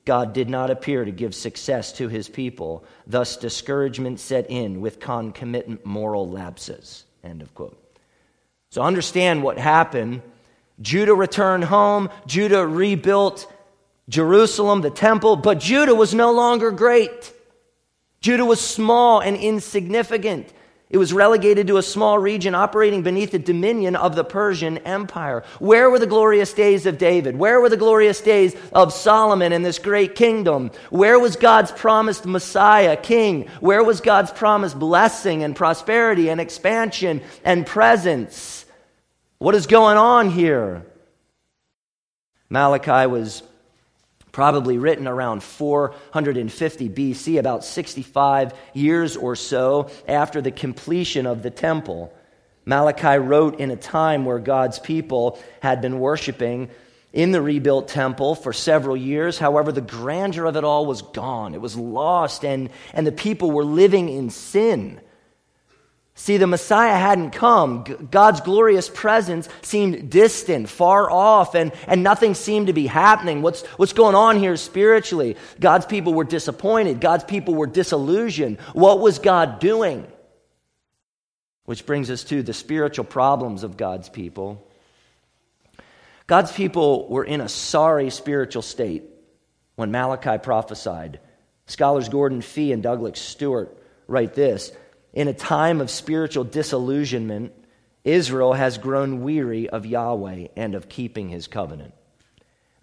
God 0.03 0.33
did 0.33 0.49
not 0.49 0.69
appear 0.69 1.05
to 1.05 1.11
give 1.11 1.33
success 1.33 1.93
to 1.93 2.09
his 2.09 2.27
people. 2.27 2.83
Thus, 3.07 3.37
discouragement 3.37 4.19
set 4.19 4.51
in 4.51 4.81
with 4.81 4.99
concomitant 4.99 5.85
moral 5.85 6.29
lapses. 6.29 7.05
End 7.23 7.41
of 7.41 7.53
quote. 7.55 7.81
So, 8.69 8.81
understand 8.83 9.41
what 9.41 9.57
happened 9.57 10.21
Judah 10.81 11.15
returned 11.15 11.65
home. 11.65 12.09
Judah 12.25 12.65
rebuilt 12.65 13.51
Jerusalem, 14.09 14.81
the 14.81 14.89
temple, 14.89 15.35
but 15.35 15.59
Judah 15.59 15.95
was 15.95 16.13
no 16.13 16.31
longer 16.31 16.71
great. 16.71 17.33
Judah 18.21 18.45
was 18.45 18.59
small 18.59 19.19
and 19.19 19.35
insignificant. 19.35 20.51
It 20.87 20.97
was 20.99 21.13
relegated 21.13 21.67
to 21.67 21.77
a 21.77 21.83
small 21.83 22.19
region 22.19 22.53
operating 22.53 23.01
beneath 23.01 23.31
the 23.31 23.39
dominion 23.39 23.95
of 23.95 24.15
the 24.15 24.23
Persian 24.23 24.77
Empire. 24.79 25.43
Where 25.59 25.89
were 25.89 25.97
the 25.97 26.05
glorious 26.05 26.53
days 26.53 26.85
of 26.85 26.99
David? 26.99 27.35
Where 27.35 27.59
were 27.59 27.69
the 27.69 27.77
glorious 27.77 28.21
days 28.21 28.55
of 28.71 28.93
Solomon 28.93 29.51
and 29.51 29.65
this 29.65 29.79
great 29.79 30.15
kingdom? 30.15 30.69
Where 30.91 31.19
was 31.19 31.35
God's 31.35 31.71
promised 31.71 32.25
Messiah, 32.25 32.95
king? 32.95 33.47
Where 33.61 33.83
was 33.83 33.99
God's 33.99 34.31
promised 34.31 34.77
blessing 34.77 35.43
and 35.43 35.55
prosperity 35.55 36.29
and 36.29 36.39
expansion 36.39 37.21
and 37.43 37.65
presence? 37.65 38.64
What 39.37 39.53
is 39.53 39.67
going 39.67 39.97
on 39.97 40.29
here? 40.29 40.85
Malachi 42.49 43.05
was 43.07 43.43
probably 44.31 44.77
written 44.77 45.07
around 45.07 45.43
450 45.43 46.89
BC, 46.89 47.37
about 47.37 47.65
65 47.65 48.53
years 48.73 49.17
or 49.17 49.35
so 49.35 49.89
after 50.07 50.41
the 50.41 50.51
completion 50.51 51.25
of 51.25 51.43
the 51.43 51.49
temple. 51.49 52.13
Malachi 52.65 53.17
wrote 53.17 53.59
in 53.59 53.71
a 53.71 53.75
time 53.75 54.23
where 54.23 54.39
God's 54.39 54.79
people 54.79 55.37
had 55.61 55.81
been 55.81 55.99
worshiping 55.99 56.69
in 57.11 57.31
the 57.31 57.41
rebuilt 57.41 57.89
temple 57.89 58.35
for 58.35 58.53
several 58.53 58.95
years. 58.95 59.37
However, 59.37 59.71
the 59.71 59.81
grandeur 59.81 60.45
of 60.45 60.55
it 60.55 60.63
all 60.63 60.85
was 60.85 61.01
gone. 61.01 61.53
It 61.53 61.61
was 61.61 61.75
lost, 61.75 62.45
and, 62.45 62.69
and 62.93 63.05
the 63.05 63.11
people 63.11 63.51
were 63.51 63.65
living 63.65 64.07
in 64.07 64.29
sin. 64.29 64.99
See, 66.17 66.37
the 66.37 66.47
Messiah 66.47 66.97
hadn't 66.97 67.31
come. 67.31 67.83
God's 68.09 68.39
glorious 68.39 68.87
presence 68.87 69.49
seemed 69.61 70.09
distant, 70.09 70.69
far 70.69 71.11
off, 71.11 71.55
and, 71.55 71.73
and 71.87 72.03
nothing 72.03 72.35
seemed 72.35 72.67
to 72.67 72.73
be 72.73 72.87
happening. 72.87 73.41
What's, 73.41 73.63
what's 73.77 73.91
going 73.91 74.15
on 74.15 74.37
here 74.37 74.55
spiritually? 74.55 75.35
God's 75.59 75.85
people 75.85 76.13
were 76.13 76.23
disappointed. 76.23 77.01
God's 77.01 77.25
people 77.25 77.53
were 77.53 77.67
disillusioned. 77.67 78.61
What 78.71 79.01
was 79.01 79.19
God 79.19 79.59
doing? 79.59 80.07
Which 81.65 81.85
brings 81.85 82.09
us 82.09 82.23
to 82.25 82.41
the 82.41 82.53
spiritual 82.53 83.05
problems 83.05 83.63
of 83.63 83.75
God's 83.75 84.07
people. 84.07 84.65
God's 86.27 86.51
people 86.53 87.09
were 87.09 87.25
in 87.25 87.41
a 87.41 87.49
sorry 87.49 88.09
spiritual 88.09 88.61
state 88.61 89.03
when 89.75 89.91
Malachi 89.91 90.37
prophesied. 90.37 91.19
Scholars 91.65 92.07
Gordon 92.07 92.41
Fee 92.41 92.71
and 92.71 92.81
Douglas 92.81 93.19
Stuart 93.19 93.77
write 94.07 94.33
this 94.33 94.71
in 95.15 95.29
a 95.29 95.33
time 95.33 95.79
of 95.81 95.89
spiritual 95.89 96.43
disillusionment, 96.43 97.53
Israel 98.03 98.53
has 98.53 98.77
grown 98.77 99.23
weary 99.23 99.67
of 99.69 99.85
Yahweh 99.85 100.49
and 100.55 100.75
of 100.75 100.89
keeping 100.89 101.29
his 101.29 101.47
covenant. 101.47 101.93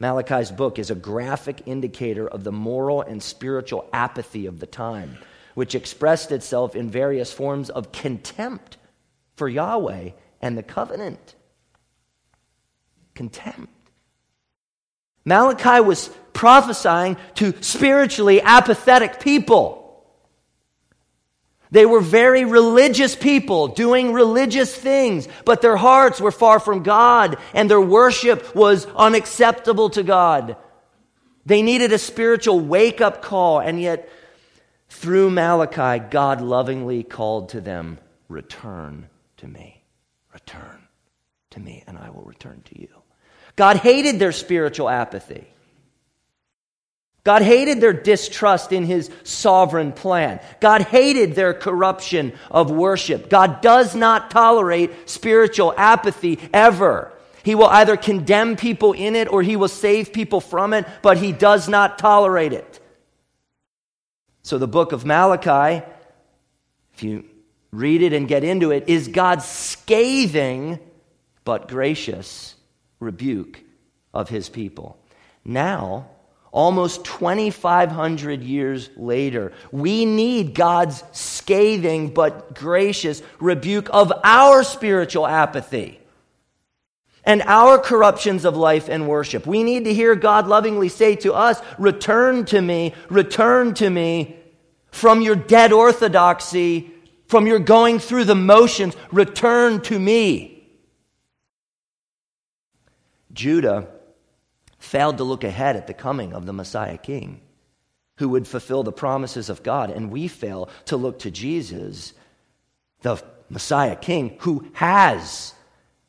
Malachi's 0.00 0.50
book 0.50 0.80
is 0.80 0.90
a 0.90 0.96
graphic 0.96 1.62
indicator 1.66 2.26
of 2.26 2.42
the 2.42 2.50
moral 2.50 3.02
and 3.02 3.22
spiritual 3.22 3.88
apathy 3.92 4.46
of 4.46 4.58
the 4.58 4.66
time, 4.66 5.16
which 5.54 5.76
expressed 5.76 6.32
itself 6.32 6.74
in 6.74 6.90
various 6.90 7.32
forms 7.32 7.70
of 7.70 7.92
contempt 7.92 8.78
for 9.36 9.48
Yahweh 9.48 10.10
and 10.40 10.58
the 10.58 10.62
covenant. 10.62 11.36
Contempt. 13.14 13.68
Malachi 15.24 15.80
was 15.80 16.08
prophesying 16.32 17.16
to 17.36 17.54
spiritually 17.62 18.40
apathetic 18.40 19.20
people. 19.20 19.81
They 21.72 21.86
were 21.86 22.00
very 22.00 22.44
religious 22.44 23.16
people 23.16 23.68
doing 23.68 24.12
religious 24.12 24.74
things, 24.74 25.26
but 25.46 25.62
their 25.62 25.76
hearts 25.76 26.20
were 26.20 26.30
far 26.30 26.60
from 26.60 26.82
God 26.82 27.38
and 27.54 27.68
their 27.68 27.80
worship 27.80 28.54
was 28.54 28.86
unacceptable 28.94 29.88
to 29.90 30.02
God. 30.02 30.56
They 31.46 31.62
needed 31.62 31.90
a 31.90 31.98
spiritual 31.98 32.60
wake 32.60 33.00
up 33.00 33.22
call, 33.22 33.58
and 33.58 33.80
yet 33.80 34.08
through 34.90 35.30
Malachi, 35.30 36.04
God 36.10 36.42
lovingly 36.42 37.02
called 37.02 37.48
to 37.48 37.60
them, 37.62 37.98
Return 38.28 39.08
to 39.38 39.48
me. 39.48 39.82
Return 40.34 40.88
to 41.52 41.60
me, 41.60 41.84
and 41.86 41.96
I 41.96 42.10
will 42.10 42.22
return 42.22 42.60
to 42.66 42.80
you. 42.80 42.88
God 43.56 43.78
hated 43.78 44.18
their 44.18 44.32
spiritual 44.32 44.90
apathy. 44.90 45.51
God 47.24 47.42
hated 47.42 47.80
their 47.80 47.92
distrust 47.92 48.72
in 48.72 48.84
his 48.84 49.10
sovereign 49.22 49.92
plan. 49.92 50.40
God 50.60 50.82
hated 50.82 51.34
their 51.34 51.54
corruption 51.54 52.32
of 52.50 52.70
worship. 52.70 53.30
God 53.30 53.60
does 53.60 53.94
not 53.94 54.30
tolerate 54.30 55.08
spiritual 55.08 55.72
apathy 55.76 56.40
ever. 56.52 57.12
He 57.44 57.54
will 57.54 57.66
either 57.66 57.96
condemn 57.96 58.56
people 58.56 58.92
in 58.92 59.14
it 59.14 59.32
or 59.32 59.42
he 59.42 59.56
will 59.56 59.68
save 59.68 60.12
people 60.12 60.40
from 60.40 60.72
it, 60.72 60.86
but 61.00 61.16
he 61.16 61.32
does 61.32 61.68
not 61.68 61.98
tolerate 61.98 62.52
it. 62.52 62.80
So 64.42 64.58
the 64.58 64.68
book 64.68 64.90
of 64.90 65.04
Malachi, 65.04 65.84
if 66.94 67.02
you 67.04 67.24
read 67.70 68.02
it 68.02 68.12
and 68.12 68.26
get 68.26 68.42
into 68.42 68.72
it, 68.72 68.88
is 68.88 69.06
God's 69.06 69.44
scathing 69.44 70.80
but 71.44 71.68
gracious 71.68 72.56
rebuke 72.98 73.60
of 74.12 74.28
his 74.28 74.48
people. 74.48 74.98
Now, 75.44 76.08
almost 76.52 77.04
2,500 77.06 78.42
years 78.42 78.90
later. 78.96 79.52
We 79.72 80.04
need 80.04 80.54
God's 80.54 81.02
scathing 81.12 82.12
but 82.12 82.54
gracious 82.54 83.22
rebuke 83.40 83.88
of 83.90 84.12
our 84.22 84.62
spiritual 84.62 85.26
apathy. 85.26 85.98
and 87.24 87.40
our 87.42 87.78
corruptions 87.78 88.44
of 88.44 88.56
life 88.56 88.88
and 88.88 89.06
worship. 89.06 89.46
We 89.46 89.62
need 89.62 89.84
to 89.84 89.94
hear 89.94 90.16
God 90.16 90.48
lovingly 90.48 90.88
say 90.88 91.14
to 91.16 91.34
us, 91.34 91.60
Return 91.78 92.44
to 92.46 92.60
me, 92.60 92.94
return 93.08 93.74
to 93.74 93.88
me 93.88 94.36
from 94.90 95.22
your 95.22 95.36
dead 95.36 95.72
orthodoxy, 95.72 96.90
from 97.28 97.46
your 97.46 97.60
going 97.60 98.00
through 98.00 98.24
the 98.24 98.34
motions, 98.34 98.96
return 99.12 99.80
to 99.82 100.00
me. 100.00 100.64
Judah 103.32 103.86
failed 104.82 105.18
to 105.18 105.24
look 105.24 105.44
ahead 105.44 105.76
at 105.76 105.86
the 105.86 105.94
coming 105.94 106.32
of 106.32 106.46
the 106.46 106.52
Messiah 106.52 106.98
King 106.98 107.40
who 108.16 108.28
would 108.30 108.46
fulfill 108.46 108.82
the 108.82 108.92
promises 108.92 109.48
of 109.48 109.62
God, 109.62 109.90
and 109.90 110.10
we 110.10 110.28
fail 110.28 110.68
to 110.86 110.96
look 110.96 111.20
to 111.20 111.30
Jesus, 111.30 112.12
the 113.00 113.22
Messiah 113.48 113.96
King, 113.96 114.36
who 114.40 114.66
has 114.74 115.54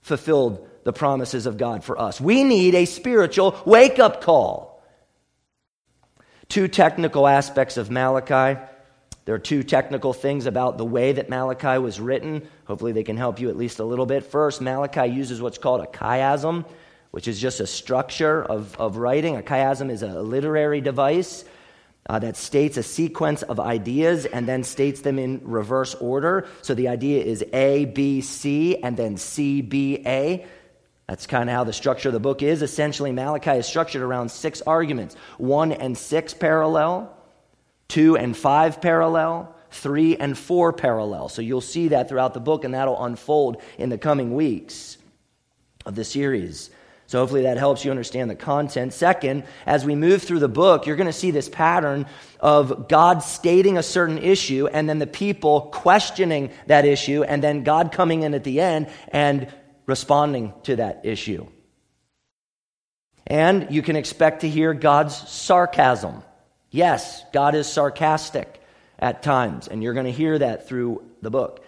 fulfilled 0.02 0.68
the 0.84 0.94
promises 0.94 1.46
of 1.46 1.58
God 1.58 1.84
for 1.84 2.00
us. 2.00 2.20
We 2.20 2.44
need 2.44 2.76
a 2.76 2.86
spiritual 2.86 3.60
wake 3.66 4.00
up 4.00 4.22
call. 4.22 4.84
Two 6.50 6.68
technical 6.68 7.26
aspects 7.26 7.78
of 7.78 7.90
Malachi. 7.90 8.60
There 9.26 9.34
are 9.34 9.40
two 9.40 9.64
technical 9.64 10.14
things 10.14 10.46
about 10.46 10.78
the 10.78 10.86
way 10.86 11.14
that 11.14 11.30
Malachi 11.30 11.80
was 11.80 12.00
written. 12.00 12.48
Hopefully, 12.66 12.92
they 12.92 13.04
can 13.04 13.18
help 13.18 13.40
you 13.40 13.50
at 13.50 13.56
least 13.56 13.80
a 13.80 13.86
little 13.86 14.06
bit. 14.06 14.26
First, 14.26 14.62
Malachi 14.62 15.08
uses 15.08 15.42
what's 15.42 15.58
called 15.58 15.82
a 15.82 15.88
chiasm, 15.88 16.66
which 17.14 17.28
is 17.28 17.40
just 17.40 17.60
a 17.60 17.68
structure 17.68 18.42
of, 18.44 18.76
of 18.82 18.98
writing. 18.98 19.38
A 19.38 19.44
chiasm 19.44 19.92
is 19.92 20.02
a 20.02 20.20
literary 20.20 20.82
device 20.82 21.46
uh, 22.10 22.18
that 22.18 22.36
states 22.36 22.76
a 22.76 22.82
sequence 22.82 23.44
of 23.44 23.60
ideas 23.60 24.26
and 24.26 24.48
then 24.48 24.64
states 24.64 25.02
them 25.02 25.20
in 25.20 25.40
reverse 25.44 25.94
order. 25.94 26.48
So 26.64 26.74
the 26.74 26.88
idea 26.88 27.24
is 27.24 27.46
A, 27.54 27.86
B, 27.86 28.22
C, 28.22 28.82
and 28.82 28.98
then 28.98 29.18
C, 29.18 29.62
B, 29.62 30.02
A. 30.04 30.44
That's 31.08 31.28
kind 31.28 31.52
of 31.52 31.56
how 31.56 31.64
the 31.64 31.72
structure 31.72 32.10
of 32.10 32.14
the 32.14 32.20
book 32.20 32.42
is. 32.42 32.64
Essentially, 32.64 33.12
Malachi 33.12 33.60
is 33.60 33.68
structured 33.68 34.02
around 34.02 34.32
six 34.32 34.64
arguments 34.64 35.16
one 35.38 35.72
and 35.72 35.96
six 35.96 36.34
parallel, 36.34 37.16
two 37.90 38.18
and 38.18 38.36
five 38.36 38.82
parallel, 38.82 39.56
three 39.70 40.18
and 40.18 40.36
four 40.36 40.74
parallel. 40.74 41.30
So 41.30 41.44
you'll 41.44 41.62
see 41.62 41.90
that 41.90 42.10
throughout 42.10 42.34
the 42.34 42.40
book, 42.40 42.64
and 42.64 42.74
that'll 42.74 43.06
unfold 43.06 43.62
in 43.78 43.90
the 43.90 44.00
coming 44.00 44.34
weeks 44.34 44.98
of 45.86 45.94
the 45.94 46.04
series. 46.04 46.72
So 47.14 47.20
hopefully 47.20 47.44
that 47.44 47.58
helps 47.58 47.86
you 47.86 47.92
understand 47.92 48.32
the 48.32 48.36
content. 48.36 48.92
Second, 48.92 49.44
as 49.68 49.86
we 49.86 49.94
move 49.94 50.24
through 50.24 50.40
the 50.40 50.48
book, 50.48 50.88
you're 50.88 50.96
going 50.96 51.06
to 51.06 51.14
see 51.14 51.30
this 51.30 51.48
pattern 51.48 52.08
of 52.40 52.88
God 52.88 53.22
stating 53.22 53.78
a 53.78 53.84
certain 53.84 54.18
issue 54.18 54.66
and 54.66 54.90
then 54.90 54.98
the 54.98 55.06
people 55.06 55.62
questioning 55.62 56.50
that 56.66 56.86
issue 56.86 57.22
and 57.22 57.44
then 57.44 57.62
God 57.62 57.92
coming 57.92 58.24
in 58.24 58.34
at 58.34 58.44
the 58.44 58.60
end 58.60 58.90
and 59.10 59.48
responding 59.86 60.56
to 60.64 60.78
that 60.78 61.06
issue. 61.06 61.46
And 63.28 63.68
you 63.70 63.84
can 63.84 63.96
expect 63.96 64.42
to 64.42 64.50
hear 64.50 64.74
God's 64.74 65.16
sarcasm. 65.16 66.24
Yes, 66.72 67.24
God 67.32 67.54
is 67.54 67.68
sarcastic 67.68 68.60
at 68.98 69.22
times, 69.22 69.68
and 69.68 69.84
you're 69.84 69.94
going 69.94 70.08
to 70.08 70.12
hear 70.12 70.40
that 70.40 70.68
through 70.68 71.04
the 71.22 71.30
book. 71.30 71.63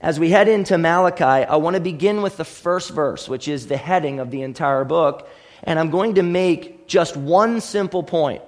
As 0.00 0.20
we 0.20 0.30
head 0.30 0.48
into 0.48 0.78
Malachi, 0.78 1.24
I 1.24 1.56
want 1.56 1.74
to 1.74 1.80
begin 1.80 2.22
with 2.22 2.36
the 2.36 2.44
first 2.44 2.90
verse, 2.90 3.28
which 3.28 3.48
is 3.48 3.66
the 3.66 3.76
heading 3.76 4.20
of 4.20 4.30
the 4.30 4.42
entire 4.42 4.84
book, 4.84 5.28
and 5.64 5.78
I'm 5.78 5.90
going 5.90 6.14
to 6.14 6.22
make 6.22 6.86
just 6.86 7.16
one 7.16 7.60
simple 7.60 8.04
point 8.04 8.42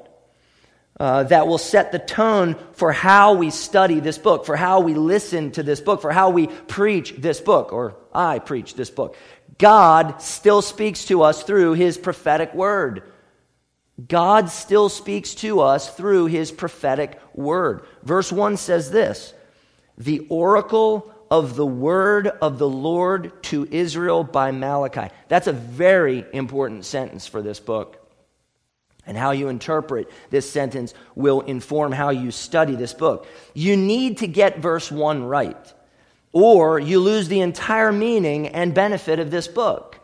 uh, 1.01 1.25
that 1.25 1.49
will 1.49 1.59
set 1.59 1.91
the 1.91 1.99
tone 1.99 2.55
for 2.73 2.93
how 2.93 3.33
we 3.33 3.51
study 3.51 3.99
this 3.99 4.19
book, 4.19 4.47
for 4.47 4.55
how 4.55 4.81
we 4.81 4.95
listen 4.95 5.51
to 5.53 5.63
this 5.65 5.81
book, 5.81 6.03
for 6.03 6.13
how 6.13 6.31
we 6.31 6.47
preach 6.47 7.15
this 7.17 7.41
book, 7.41 7.73
or 7.73 7.97
I 8.15 8.39
preach 8.39 8.75
this 8.75 8.91
book. 8.91 9.17
God 9.59 10.23
still 10.23 10.63
speaks 10.63 11.07
to 11.07 11.23
us 11.23 11.43
through 11.43 11.73
his 11.73 11.99
prophetic 11.99 12.55
word. 12.55 13.03
God 14.09 14.51
still 14.51 14.89
speaks 14.89 15.35
to 15.37 15.61
us 15.61 15.95
through 15.95 16.27
his 16.27 16.53
prophetic 16.53 17.21
word. 17.35 17.83
Verse 18.05 18.31
1 18.31 18.57
says 18.57 18.91
this 18.91 19.35
The 19.99 20.27
oracle 20.31 21.10
of 21.31 21.55
the 21.55 21.67
word 21.67 22.27
of 22.27 22.59
the 22.59 22.69
Lord 22.69 23.43
to 23.45 23.67
Israel 23.71 24.25
by 24.25 24.51
Malachi. 24.51 25.15
That's 25.29 25.47
a 25.47 25.53
very 25.53 26.25
important 26.33 26.85
sentence 26.85 27.27
for 27.27 27.41
this 27.41 27.61
book. 27.61 27.97
And 29.07 29.17
how 29.17 29.31
you 29.31 29.49
interpret 29.49 30.11
this 30.31 30.51
sentence 30.51 30.93
will 31.15 31.41
inform 31.41 31.93
how 31.93 32.11
you 32.11 32.31
study 32.31 32.75
this 32.75 32.95
book. 32.95 33.27
You 33.55 33.77
need 33.77 34.19
to 34.19 34.27
get 34.27 34.59
verse 34.59 34.91
1 34.91 35.25
right, 35.25 35.75
or 36.33 36.79
you 36.79 37.01
lose 37.01 37.29
the 37.29 37.41
entire 37.41 37.93
meaning 37.93 38.49
and 38.49 38.75
benefit 38.75 39.19
of 39.19 39.31
this 39.31 39.49
book. 39.49 39.99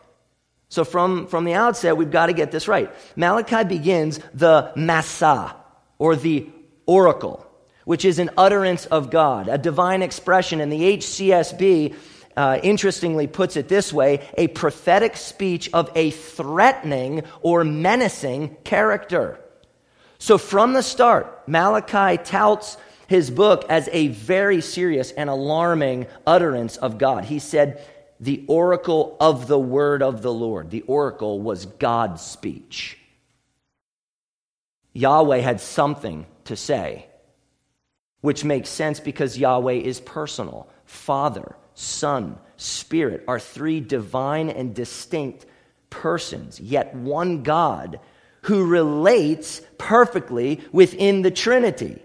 So, 0.69 0.83
from, 0.83 1.27
from 1.27 1.45
the 1.45 1.53
outset, 1.53 1.95
we've 1.95 2.11
got 2.11 2.25
to 2.25 2.33
get 2.33 2.51
this 2.51 2.67
right. 2.67 2.93
Malachi 3.15 3.63
begins 3.63 4.19
the 4.33 4.73
Massa, 4.75 5.55
or 5.97 6.17
the 6.17 6.49
oracle, 6.85 7.46
which 7.87 8.03
is 8.03 8.19
an 8.19 8.29
utterance 8.35 8.85
of 8.87 9.09
God, 9.09 9.47
a 9.47 9.57
divine 9.57 10.01
expression. 10.01 10.59
And 10.59 10.69
the 10.69 10.97
HCSB 10.97 11.95
uh, 12.35 12.59
interestingly 12.61 13.27
puts 13.27 13.55
it 13.55 13.69
this 13.69 13.93
way 13.93 14.27
a 14.37 14.49
prophetic 14.49 15.15
speech 15.15 15.69
of 15.71 15.89
a 15.95 16.11
threatening 16.11 17.23
or 17.39 17.63
menacing 17.63 18.57
character. 18.65 19.39
So 20.17 20.37
from 20.37 20.73
the 20.73 20.83
start, 20.83 21.47
Malachi 21.47 22.21
touts 22.21 22.75
his 23.07 23.31
book 23.31 23.63
as 23.69 23.87
a 23.93 24.09
very 24.09 24.59
serious 24.59 25.11
and 25.11 25.29
alarming 25.29 26.07
utterance 26.25 26.75
of 26.75 26.97
God. 26.97 27.23
He 27.23 27.39
said, 27.39 27.81
the 28.19 28.43
oracle 28.49 29.15
of 29.21 29.47
the 29.47 29.59
word 29.59 30.03
of 30.03 30.21
the 30.21 30.33
Lord. 30.33 30.71
The 30.71 30.81
oracle 30.81 31.39
was 31.39 31.65
God's 31.65 32.21
speech. 32.21 32.97
Yahweh 34.91 35.37
had 35.37 35.61
something 35.61 36.25
to 36.45 36.57
say, 36.57 37.05
which 38.21 38.43
makes 38.43 38.69
sense 38.69 38.99
because 38.99 39.37
Yahweh 39.37 39.73
is 39.73 39.99
personal, 39.99 40.67
Father, 40.85 41.55
Son, 41.73 42.37
Spirit 42.57 43.23
are 43.27 43.39
three 43.39 43.79
divine 43.79 44.49
and 44.49 44.73
distinct 44.73 45.45
persons, 45.89 46.59
yet 46.59 46.95
one 46.95 47.43
God 47.43 47.99
who 48.43 48.65
relates 48.65 49.61
perfectly 49.77 50.61
within 50.71 51.21
the 51.21 51.31
Trinity. 51.31 52.01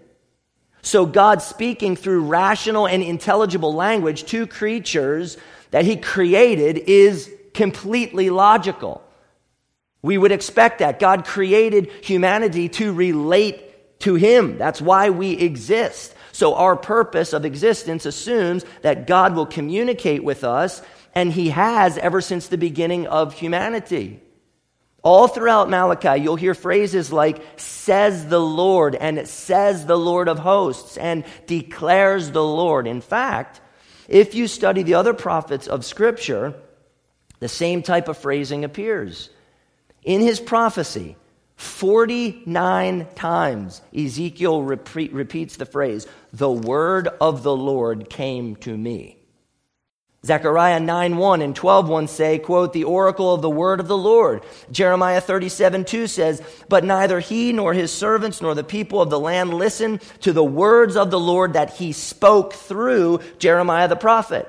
So, 0.81 1.05
God 1.05 1.41
speaking 1.41 1.95
through 1.95 2.25
rational 2.25 2.87
and 2.87 3.01
intelligible 3.01 3.73
language 3.73 4.25
to 4.25 4.45
creatures 4.45 5.37
that 5.71 5.85
He 5.85 5.95
created 5.95 6.77
is 6.77 7.31
completely 7.53 8.29
logical. 8.29 9.01
We 10.01 10.17
would 10.17 10.33
expect 10.33 10.79
that. 10.79 10.99
God 10.99 11.25
created 11.25 11.89
humanity 12.01 12.67
to 12.69 12.93
relate 12.93 13.72
to 13.99 14.15
Him. 14.15 14.57
That's 14.57 14.81
why 14.81 15.09
we 15.09 15.31
exist. 15.31 16.13
So 16.31 16.55
our 16.55 16.75
purpose 16.75 17.33
of 17.33 17.45
existence 17.45 18.05
assumes 18.05 18.65
that 18.81 19.07
God 19.07 19.35
will 19.35 19.45
communicate 19.45 20.23
with 20.23 20.43
us, 20.43 20.81
and 21.13 21.31
He 21.31 21.49
has 21.49 21.97
ever 21.97 22.21
since 22.21 22.47
the 22.47 22.57
beginning 22.57 23.07
of 23.07 23.33
humanity. 23.33 24.19
All 25.03 25.27
throughout 25.27 25.69
Malachi, 25.69 26.21
you'll 26.21 26.37
hear 26.37 26.53
phrases 26.53 27.11
like, 27.11 27.43
says 27.59 28.27
the 28.27 28.39
Lord, 28.39 28.95
and 28.95 29.27
says 29.27 29.85
the 29.85 29.97
Lord 29.97 30.29
of 30.29 30.39
hosts, 30.39 30.97
and 30.97 31.25
declares 31.45 32.31
the 32.31 32.43
Lord. 32.43 32.87
In 32.87 33.01
fact, 33.01 33.59
if 34.07 34.33
you 34.33 34.47
study 34.47 34.81
the 34.83 34.95
other 34.95 35.13
prophets 35.13 35.67
of 35.67 35.85
Scripture, 35.85 36.53
the 37.39 37.49
same 37.49 37.83
type 37.83 38.07
of 38.07 38.17
phrasing 38.17 38.63
appears. 38.63 39.29
In 40.03 40.21
his 40.21 40.39
prophecy, 40.39 41.17
49 41.63 43.07
times 43.15 43.81
Ezekiel 43.95 44.61
repeat, 44.61 45.13
repeats 45.13 45.55
the 45.55 45.65
phrase, 45.65 46.05
the 46.33 46.51
word 46.51 47.07
of 47.21 47.41
the 47.41 47.55
Lord 47.55 48.09
came 48.09 48.57
to 48.57 48.77
me. 48.77 49.17
Zechariah 50.25 50.79
9 50.79 51.17
1 51.17 51.41
and 51.41 51.55
12 51.55 51.89
1 51.89 52.07
say, 52.07 52.39
quote, 52.39 52.71
the 52.73 52.85
oracle 52.85 53.33
of 53.33 53.41
the 53.41 53.49
word 53.49 53.79
of 53.79 53.87
the 53.87 53.97
Lord. 53.97 54.43
Jeremiah 54.71 55.19
37 55.19 55.83
2 55.85 56.07
says, 56.07 56.41
But 56.69 56.85
neither 56.85 57.19
he 57.19 57.51
nor 57.51 57.73
his 57.73 57.91
servants 57.91 58.41
nor 58.41 58.55
the 58.55 58.63
people 58.63 59.01
of 59.01 59.09
the 59.09 59.19
land 59.19 59.53
listened 59.53 60.01
to 60.21 60.31
the 60.31 60.43
words 60.43 60.95
of 60.95 61.11
the 61.11 61.19
Lord 61.19 61.53
that 61.53 61.73
he 61.73 61.91
spoke 61.91 62.53
through 62.53 63.19
Jeremiah 63.37 63.87
the 63.87 63.95
prophet. 63.95 64.47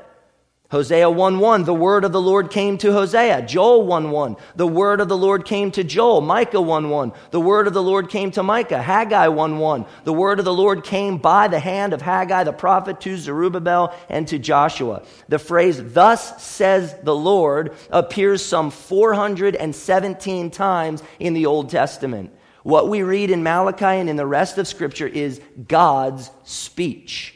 Hosea 0.70 1.10
1 1.10 1.38
1, 1.38 1.64
the 1.64 1.74
word 1.74 2.04
of 2.04 2.12
the 2.12 2.20
Lord 2.20 2.50
came 2.50 2.78
to 2.78 2.90
Hosea. 2.90 3.42
Joel 3.42 3.86
1 3.86 4.10
1, 4.10 4.36
the 4.56 4.66
word 4.66 5.00
of 5.00 5.08
the 5.08 5.16
Lord 5.16 5.44
came 5.44 5.70
to 5.72 5.84
Joel. 5.84 6.22
Micah 6.22 6.60
1 6.60 6.88
1, 6.88 7.12
the 7.32 7.40
word 7.40 7.66
of 7.66 7.74
the 7.74 7.82
Lord 7.82 8.08
came 8.08 8.30
to 8.30 8.42
Micah. 8.42 8.80
Haggai 8.80 9.28
1 9.28 9.58
1, 9.58 9.86
the 10.04 10.12
word 10.12 10.38
of 10.38 10.46
the 10.46 10.54
Lord 10.54 10.82
came 10.82 11.18
by 11.18 11.48
the 11.48 11.58
hand 11.58 11.92
of 11.92 12.00
Haggai 12.00 12.44
the 12.44 12.52
prophet 12.52 12.98
to 13.02 13.16
Zerubbabel 13.18 13.94
and 14.08 14.26
to 14.28 14.38
Joshua. 14.38 15.02
The 15.28 15.38
phrase, 15.38 15.80
thus 15.92 16.42
says 16.42 16.96
the 17.02 17.14
Lord, 17.14 17.74
appears 17.90 18.42
some 18.42 18.70
417 18.70 20.50
times 20.50 21.02
in 21.18 21.34
the 21.34 21.44
Old 21.44 21.68
Testament. 21.68 22.32
What 22.62 22.88
we 22.88 23.02
read 23.02 23.30
in 23.30 23.42
Malachi 23.42 23.84
and 23.84 24.08
in 24.08 24.16
the 24.16 24.26
rest 24.26 24.56
of 24.56 24.66
Scripture 24.66 25.06
is 25.06 25.42
God's 25.68 26.30
speech. 26.42 27.33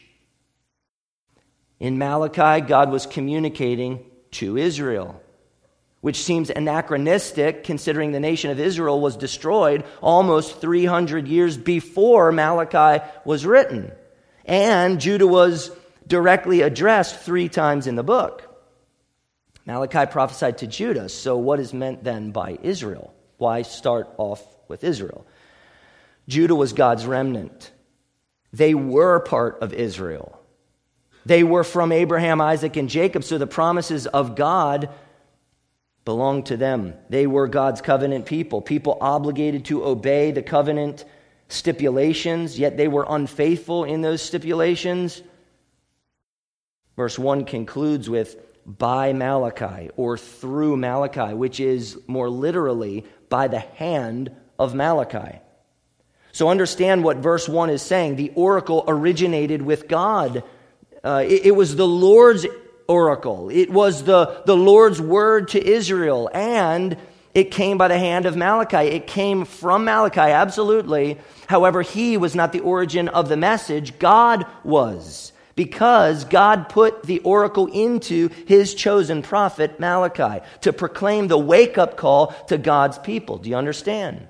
In 1.81 1.99
Malachi, 1.99 2.67
God 2.67 2.91
was 2.91 3.07
communicating 3.07 4.05
to 4.33 4.57
Israel. 4.57 5.21
which 6.01 6.23
seems 6.23 6.49
anachronistic 6.49 7.65
considering 7.65 8.13
the 8.13 8.21
nation 8.21 8.51
of 8.51 8.61
Israel 8.61 9.01
was 9.01 9.17
destroyed 9.17 9.85
almost 10.01 10.61
300 10.61 11.27
years 11.27 11.57
before 11.57 12.31
Malachi 12.31 13.05
was 13.25 13.45
written. 13.45 13.91
And 14.45 15.01
Judah 15.01 15.27
was 15.27 15.71
directly 16.07 16.63
addressed 16.63 17.19
three 17.21 17.49
times 17.49 17.87
in 17.87 17.97
the 17.97 18.05
book. 18.05 18.45
Malachi 19.67 20.11
prophesied 20.11 20.59
to 20.59 20.67
Judah, 20.67 21.09
so 21.09 21.37
what 21.37 21.61
is 21.61 21.75
meant 21.75 22.05
then 22.05 22.31
by 22.31 22.59
Israel? 22.63 23.13
Why 23.37 23.63
start 23.63 24.09
off 24.17 24.43
with 24.69 24.85
Israel? 24.85 25.27
Judah 26.29 26.55
was 26.55 26.73
God's 26.73 27.07
remnant. 27.07 27.73
They 28.53 28.73
were 28.73 29.21
part 29.21 29.59
of 29.63 29.75
Israel. 29.75 30.38
They 31.29 31.45
were 31.45 31.63
from 31.63 31.93
Abraham, 31.93 32.41
Isaac, 32.41 32.79
and 32.79 32.89
Jacob, 32.89 33.23
so 33.23 33.37
the 33.37 33.47
promises 33.47 34.07
of 34.07 34.35
God 34.35 34.89
belonged 36.07 36.47
to 36.47 36.57
them. 36.57 36.95
They 37.11 37.27
were 37.27 37.47
God's 37.47 37.83
covenant 37.83 38.25
people, 38.25 38.63
people 38.63 38.97
obligated 38.99 39.67
to 39.67 39.85
obey 39.85 40.31
the 40.31 40.43
covenant 40.43 41.05
stipulations, 41.49 42.59
yet 42.59 42.79
they 42.79 42.89
were 42.89 43.05
unfaithful 43.07 43.85
in 43.85 44.01
those 44.01 44.23
stipulations. 44.23 45.21
Verse 46.97 47.19
1 47.19 47.45
concludes 47.45 48.09
with 48.09 48.39
by 48.65 49.13
Malachi 49.13 49.91
or 49.99 50.17
through 50.17 50.79
Malachi, 50.79 51.35
which 51.35 51.61
is 51.61 51.99
more 52.07 52.31
literally 52.31 53.05
by 53.29 53.49
the 53.49 53.59
hand 53.59 54.31
of 54.59 54.75
Malachi. 54.75 55.41
So 56.33 56.49
understand 56.49 57.05
what 57.05 57.19
verse 57.19 57.47
1 57.47 57.69
is 57.69 57.83
saying. 57.83 58.17
The 58.17 58.33
oracle 58.35 58.83
originated 58.89 59.61
with 59.61 59.89
God. 59.89 60.43
Uh, 61.05 61.25
it, 61.27 61.47
it 61.47 61.51
was 61.57 61.77
the 61.77 61.87
Lord's 61.87 62.47
oracle. 62.87 63.51
It 63.51 63.71
was 63.71 64.05
the, 64.05 64.43
the 64.47 64.57
Lord's 64.57 65.01
word 65.01 65.49
to 65.49 65.65
Israel, 65.65 66.31
and 66.33 66.97
it 67.35 67.51
came 67.51 67.79
by 67.79 67.89
the 67.89 67.99
hand 67.99 68.27
of 68.27 68.37
Malachi. 68.37 68.89
It 68.89 69.07
came 69.07 69.45
from 69.45 69.85
Malachi, 69.85 70.21
absolutely. 70.21 71.19
However, 71.47 71.83
he 71.83 72.17
was 72.17 72.35
not 72.35 72.53
the 72.53 72.61
origin 72.61 73.09
of 73.09 73.29
the 73.29 73.37
message, 73.37 73.99
God 73.99 74.47
was. 74.65 75.33
Because 75.55 76.25
God 76.25 76.69
put 76.69 77.03
the 77.03 77.19
oracle 77.21 77.67
into 77.67 78.29
his 78.47 78.75
chosen 78.75 79.23
prophet, 79.23 79.81
Malachi, 79.81 80.45
to 80.61 80.73
proclaim 80.73 81.27
the 81.27 81.39
wake 81.39 81.77
up 81.77 81.97
call 81.97 82.29
to 82.47 82.57
God's 82.57 82.99
people. 82.99 83.39
Do 83.39 83.51
you 83.51 83.57
understand? 83.57 84.29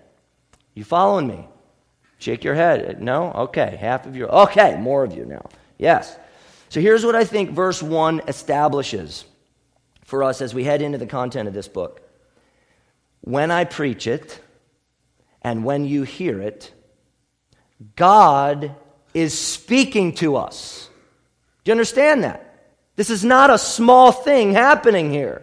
You 0.74 0.84
following 0.84 1.26
me? 1.26 1.46
Shake 2.18 2.44
your 2.44 2.54
head. 2.54 3.02
No? 3.02 3.30
Okay. 3.32 3.76
Half 3.78 4.06
of 4.06 4.16
you. 4.16 4.26
Okay. 4.26 4.76
More 4.80 5.04
of 5.04 5.14
you 5.14 5.26
now. 5.26 5.44
Yes. 5.76 6.16
So 6.68 6.80
here's 6.80 7.04
what 7.04 7.14
I 7.14 7.24
think 7.24 7.50
verse 7.50 7.82
1 7.82 8.22
establishes 8.28 9.24
for 10.04 10.22
us 10.22 10.40
as 10.40 10.54
we 10.54 10.64
head 10.64 10.82
into 10.82 10.98
the 10.98 11.06
content 11.06 11.48
of 11.48 11.54
this 11.54 11.68
book. 11.68 12.02
When 13.20 13.50
I 13.50 13.64
preach 13.64 14.06
it 14.06 14.40
and 15.42 15.64
when 15.64 15.84
you 15.84 16.02
hear 16.02 16.40
it, 16.40 16.72
God 17.96 18.74
is 19.14 19.38
speaking 19.38 20.14
to 20.14 20.36
us. 20.36 20.88
Do 21.64 21.70
you 21.70 21.72
understand 21.72 22.24
that? 22.24 22.44
This 22.96 23.10
is 23.10 23.24
not 23.24 23.50
a 23.50 23.58
small 23.58 24.12
thing 24.12 24.52
happening 24.52 25.10
here. 25.10 25.42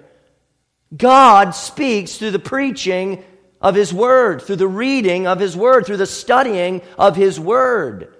God 0.96 1.52
speaks 1.52 2.18
through 2.18 2.32
the 2.32 2.40
preaching 2.40 3.24
of 3.62 3.76
His 3.76 3.94
Word, 3.94 4.42
through 4.42 4.58
the 4.58 4.68
reading 4.68 5.28
of 5.28 5.40
His 5.40 5.56
Word, 5.56 5.86
through 5.86 5.98
the 5.98 6.06
studying 6.06 6.82
of 6.98 7.16
His 7.16 7.40
Word. 7.40 8.15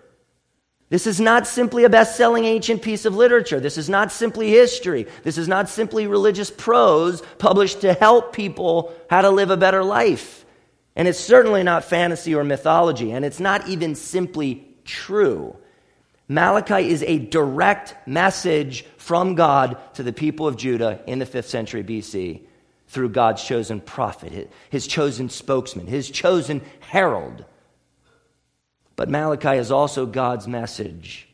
This 0.96 1.08
is 1.08 1.20
not 1.20 1.46
simply 1.46 1.84
a 1.84 1.90
best 1.90 2.16
selling 2.16 2.46
ancient 2.46 2.82
piece 2.82 3.04
of 3.04 3.14
literature. 3.14 3.60
This 3.60 3.78
is 3.78 3.90
not 3.90 4.14
simply 4.14 4.50
history. 4.50 5.08
This 5.24 5.38
is 5.38 5.46
not 5.46 5.68
simply 5.68 6.08
religious 6.08 6.50
prose 6.50 7.22
published 7.38 7.82
to 7.82 7.92
help 7.92 8.32
people 8.32 8.94
how 9.10 9.20
to 9.20 9.30
live 9.30 9.50
a 9.50 9.58
better 9.58 9.84
life. 9.84 10.46
And 10.96 11.06
it's 11.06 11.20
certainly 11.20 11.64
not 11.64 11.84
fantasy 11.84 12.34
or 12.34 12.46
mythology, 12.46 13.12
and 13.12 13.26
it's 13.26 13.42
not 13.42 13.68
even 13.68 13.94
simply 13.94 14.66
true. 14.86 15.58
Malachi 16.30 16.88
is 16.88 17.04
a 17.04 17.20
direct 17.20 18.08
message 18.08 18.86
from 18.96 19.36
God 19.36 19.78
to 19.96 20.04
the 20.04 20.14
people 20.14 20.48
of 20.48 20.56
Judah 20.56 21.02
in 21.08 21.20
the 21.20 21.26
5th 21.26 21.50
century 21.50 21.84
BC 21.84 22.44
through 22.88 23.10
God's 23.10 23.44
chosen 23.44 23.82
prophet, 23.82 24.50
his 24.70 24.88
chosen 24.88 25.28
spokesman, 25.28 25.88
his 25.88 26.10
chosen 26.10 26.62
herald. 26.80 27.44
But 28.96 29.10
Malachi 29.10 29.58
is 29.58 29.72
also 29.72 30.06
God's 30.06 30.48
message 30.48 31.28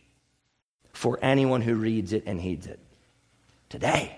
for 0.93 1.19
anyone 1.21 1.62
who 1.62 1.76
reads 1.76 2.13
it 2.13 2.24
and 2.26 2.39
heeds 2.39 2.67
it. 2.67 2.80
Today, 3.69 4.17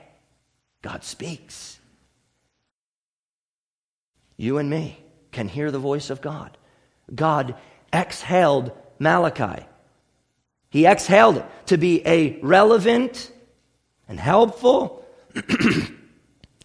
God 0.82 1.04
speaks. 1.04 1.80
You 4.38 4.58
and 4.58 4.70
me 4.70 4.98
can 5.32 5.48
hear 5.48 5.72
the 5.72 5.80
voice 5.80 6.10
of 6.10 6.22
God. 6.22 6.58
God 7.14 7.56
exhaled 7.92 8.72
Malachi. 9.00 9.66
He 10.70 10.86
exhaled 10.86 11.38
it 11.38 11.46
to 11.68 11.78
be 11.78 12.06
a 12.06 12.40
relevant 12.42 13.32
and 14.08 14.20
helpful 14.20 15.06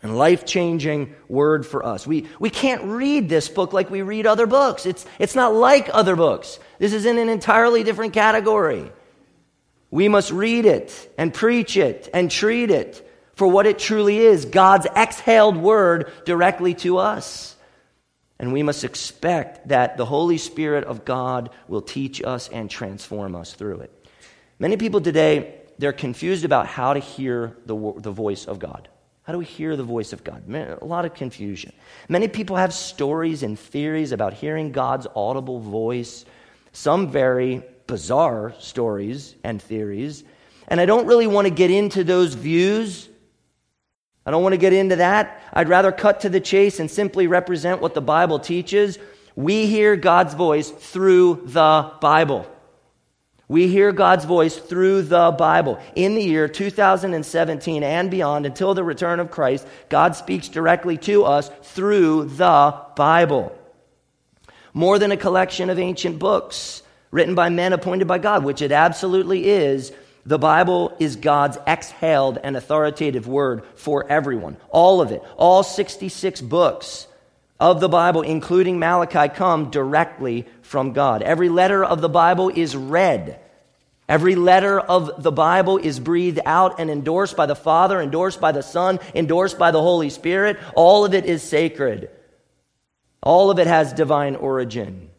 and 0.03 0.17
life 0.17 0.47
changing 0.47 1.15
word 1.29 1.67
for 1.67 1.85
us. 1.85 2.07
We, 2.07 2.27
we 2.39 2.51
can't 2.51 2.85
read 2.85 3.29
this 3.29 3.49
book 3.49 3.73
like 3.73 3.91
we 3.91 4.03
read 4.03 4.27
other 4.27 4.47
books. 4.47 4.87
It's, 4.87 5.05
it's 5.19 5.35
not 5.35 5.55
like 5.55 5.91
other 5.93 6.15
books. 6.15 6.59
This 6.79 6.93
is 6.93 7.05
in 7.05 7.19
an 7.19 7.29
entirely 7.29 7.83
different 7.83 8.13
category. 8.13 8.91
We 9.91 10.09
must 10.09 10.31
read 10.31 10.67
it 10.67 11.15
and 11.19 11.33
preach 11.33 11.77
it 11.77 12.09
and 12.13 12.31
treat 12.31 12.71
it 12.71 13.05
for 13.35 13.49
what 13.49 13.67
it 13.67 13.79
truly 13.79 14.19
is 14.19 14.45
God's 14.45 14.87
exhaled 14.87 15.57
word 15.57 16.13
directly 16.25 16.75
to 16.75 16.99
us. 16.99 17.57
And 18.39 18.53
we 18.53 18.63
must 18.63 18.85
expect 18.85 19.69
that 19.69 19.97
the 19.97 20.05
Holy 20.05 20.39
Spirit 20.39 20.85
of 20.85 21.05
God 21.05 21.51
will 21.67 21.83
teach 21.83 22.23
us 22.23 22.49
and 22.49 22.71
transform 22.71 23.35
us 23.35 23.53
through 23.53 23.81
it. 23.81 24.07
Many 24.61 24.77
people 24.77 25.01
today, 25.01 25.55
they're 25.79 25.93
confused 25.93 26.45
about 26.45 26.67
how 26.67 26.95
to 26.95 27.01
hear 27.01 27.57
the, 27.67 27.95
the 27.97 28.13
voice 28.13 28.45
of 28.45 28.59
God. 28.61 28.89
How 29.29 29.33
do 29.33 29.39
we 29.41 29.45
hear 29.45 29.77
the 29.77 29.85
voice 29.85 30.15
of 30.15 30.25
God? 30.25 30.43
A 30.49 30.87
lot 30.87 31.05
of 31.05 31.13
confusion. 31.13 31.75
Many 32.09 32.29
people 32.29 32.57
have 32.57 32.73
stories 32.73 33.43
and 33.43 33.59
theories 33.59 34.13
about 34.13 34.33
hearing 34.33 34.73
God's 34.73 35.07
audible 35.15 35.61
voice, 35.61 36.25
some 36.73 37.11
very 37.11 37.63
bizarre 37.87 38.55
stories 38.59 39.35
and 39.45 39.61
theories. 39.61 40.25
And 40.69 40.81
I 40.81 40.87
don't 40.87 41.07
really 41.07 41.27
want 41.27 41.47
to 41.47 41.53
get 41.53 41.71
into 41.71 42.05
those 42.05 42.33
views. 42.33 43.07
I 44.25 44.31
don't 44.31 44.43
want 44.43 44.55
to 44.55 44.59
get 44.59 44.73
into 44.73 44.97
that. 44.97 45.43
I'd 45.53 45.69
rather 45.69 45.93
cut 45.93 46.21
to 46.21 46.31
the 46.31 46.41
chase 46.41 46.81
and 46.81 46.91
simply 46.91 47.27
represent 47.27 47.83
what 47.83 47.93
the 47.93 48.01
Bible 48.01 48.39
teaches. 48.39 48.99
We 49.37 49.67
hear 49.67 49.95
God's 49.97 50.33
voice 50.33 50.71
through 50.71 51.43
the 51.45 51.93
Bible. 52.01 52.51
We 53.49 53.69
hear 53.69 53.93
God's 53.93 54.27
voice 54.27 54.57
through 54.57 55.03
the 55.03 55.31
Bible. 55.31 55.81
In 55.95 56.15
the 56.15 56.23
year 56.23 56.49
2017 56.49 57.83
and 57.83 58.11
beyond, 58.11 58.45
until 58.45 58.75
the 58.75 58.85
return 58.85 59.21
of 59.21 59.31
Christ, 59.31 59.67
God 59.89 60.15
speaks 60.15 60.49
directly 60.49 60.99
to 60.99 61.25
us 61.25 61.51
through 61.63 62.25
the 62.25 62.79
Bible. 62.95 63.59
More 64.75 64.99
than 64.99 65.13
a 65.13 65.17
collection 65.17 65.71
of 65.71 65.79
ancient 65.79 66.19
books 66.19 66.83
written 67.11 67.35
by 67.35 67.49
men 67.49 67.73
appointed 67.73 68.07
by 68.07 68.19
God, 68.19 68.45
which 68.45 68.61
it 68.61 68.71
absolutely 68.71 69.49
is, 69.49 69.93
the 70.27 70.39
Bible 70.39 70.95
is 70.99 71.17
God's 71.17 71.57
exhaled 71.67 72.39
and 72.43 72.55
authoritative 72.55 73.27
word 73.27 73.65
for 73.77 74.07
everyone. 74.11 74.59
All 74.69 75.01
of 75.01 75.11
it. 75.11 75.23
All 75.39 75.63
66 75.63 76.43
books 76.43 77.07
of 77.59 77.81
the 77.81 77.89
Bible, 77.89 78.21
including 78.21 78.79
Malachi, 78.79 79.35
come 79.35 79.71
directly 79.71 80.47
from 80.69 80.93
God. 80.93 81.23
Every 81.23 81.49
letter 81.49 81.83
of 81.83 82.01
the 82.01 82.09
Bible 82.09 82.51
is 82.55 82.77
read. 82.77 83.41
Every 84.07 84.35
letter 84.35 84.79
of 84.79 85.23
the 85.23 85.33
Bible 85.33 85.79
is 85.79 85.99
breathed 85.99 86.41
out 86.45 86.79
and 86.79 86.91
endorsed 86.91 87.37
by 87.37 87.47
the 87.47 87.57
Father, 87.57 88.01
endorsed 88.01 88.41
by 88.41 88.53
the 88.53 88.63
Son, 88.63 89.01
endorsed 89.15 89.59
by 89.59 89.71
the 89.71 89.81
Holy 89.81 90.11
Spirit. 90.11 90.59
All 90.75 91.05
of 91.05 91.15
it 91.15 91.25
is 91.25 91.43
sacred. 91.43 92.11
All 93.23 93.51
of 93.51 93.59
it 93.59 93.67
has 93.67 93.93
divine 93.93 94.37
origin. 94.37 95.11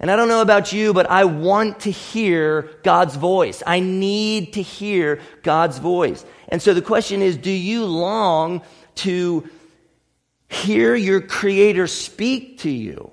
And 0.00 0.10
I 0.10 0.16
don't 0.16 0.28
know 0.28 0.42
about 0.42 0.72
you, 0.72 0.94
but 0.94 1.10
I 1.10 1.24
want 1.24 1.80
to 1.80 1.90
hear 1.90 2.70
God's 2.82 3.16
voice. 3.16 3.62
I 3.66 3.80
need 3.80 4.54
to 4.54 4.62
hear 4.62 5.20
God's 5.42 5.78
voice. 5.78 6.24
And 6.48 6.62
so 6.62 6.72
the 6.72 6.82
question 6.82 7.20
is 7.20 7.36
do 7.36 7.50
you 7.50 7.84
long 7.84 8.62
to 8.96 9.48
hear 10.48 10.94
your 10.94 11.20
Creator 11.20 11.88
speak 11.88 12.60
to 12.60 12.70
you, 12.70 13.10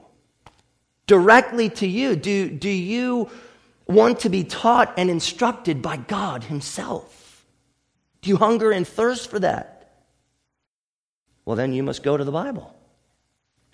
directly 1.08 1.70
to 1.70 1.88
you? 1.88 2.16
Do, 2.16 2.50
do 2.50 2.70
you 2.70 3.30
want 3.88 4.22
to 4.22 4.30
be 4.30 4.44
taught 4.44 4.94
and 4.98 5.10
instructed 5.10 5.82
by 5.82 5.98
God 5.98 6.44
Himself? 6.46 7.46
Do 8.22 8.30
you 8.30 8.38
hunger 8.38 8.72
and 8.72 8.88
thirst 8.88 9.30
for 9.30 9.40
that? 9.40 9.76
Well, 11.46 11.56
then 11.56 11.74
you 11.74 11.84
must 11.84 12.02
go 12.02 12.18
to 12.18 12.24
the 12.24 12.32
Bible. 12.32 12.76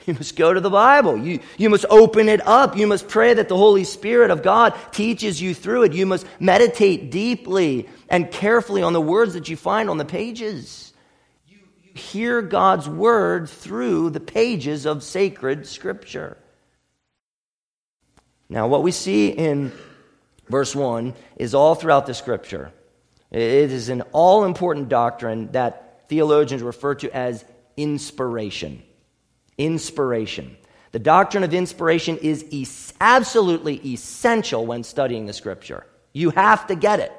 You 0.08 0.16
must 0.16 0.36
go 0.36 0.52
to 0.52 0.60
the 0.60 0.70
Bible. 0.70 1.16
You, 1.16 1.42
you 1.60 1.70
must 1.70 1.86
open 1.88 2.28
it 2.28 2.46
up. 2.48 2.76
You 2.76 2.88
must 2.88 3.08
pray 3.08 3.36
that 3.36 3.48
the 3.50 3.56
Holy 3.56 3.84
Spirit 3.84 4.32
of 4.32 4.42
God 4.42 4.74
teaches 4.92 5.40
you 5.40 5.54
through 5.54 5.84
it. 5.84 5.94
You 5.94 6.08
must 6.08 6.26
meditate 6.40 7.12
deeply 7.12 7.88
and 8.10 8.32
carefully 8.32 8.82
on 8.82 8.94
the 8.94 9.00
words 9.00 9.36
that 9.36 9.48
you 9.48 9.56
find 9.56 9.92
on 9.92 10.00
the 10.00 10.06
pages. 10.06 10.92
You, 11.46 11.60
you 11.84 11.94
hear 11.94 12.42
God's 12.42 12.90
word 12.90 13.48
through 13.48 14.10
the 14.10 14.20
pages 14.20 14.88
of 14.88 15.04
sacred 15.04 15.68
scripture. 15.68 16.36
Now, 18.52 18.68
what 18.68 18.84
we 18.84 18.92
see 18.92 19.30
in 19.30 19.72
verse 20.50 20.76
1 20.76 21.14
is 21.38 21.56
all 21.56 21.74
throughout 21.74 22.06
the 22.06 22.14
scripture. 22.14 22.74
It 23.32 23.42
is 23.72 23.88
an 23.88 24.02
all 24.12 24.44
important 24.44 24.90
doctrine 24.90 25.54
that 25.54 26.10
theologians 26.10 26.62
refer 26.62 26.96
to 26.96 27.16
as 27.16 27.46
inspiration. 27.78 28.84
Inspiration. 29.58 30.58
The 30.92 31.00
doctrine 31.00 31.46
of 31.46 31.54
inspiration 31.54 32.18
is 32.18 32.46
es- 32.52 32.92
absolutely 33.00 33.76
essential 33.94 34.66
when 34.66 34.84
studying 34.84 35.28
the 35.28 35.34
scripture. 35.34 35.86
You 36.12 36.32
have 36.32 36.68
to 36.68 36.76
get 36.76 37.00
it. 37.00 37.14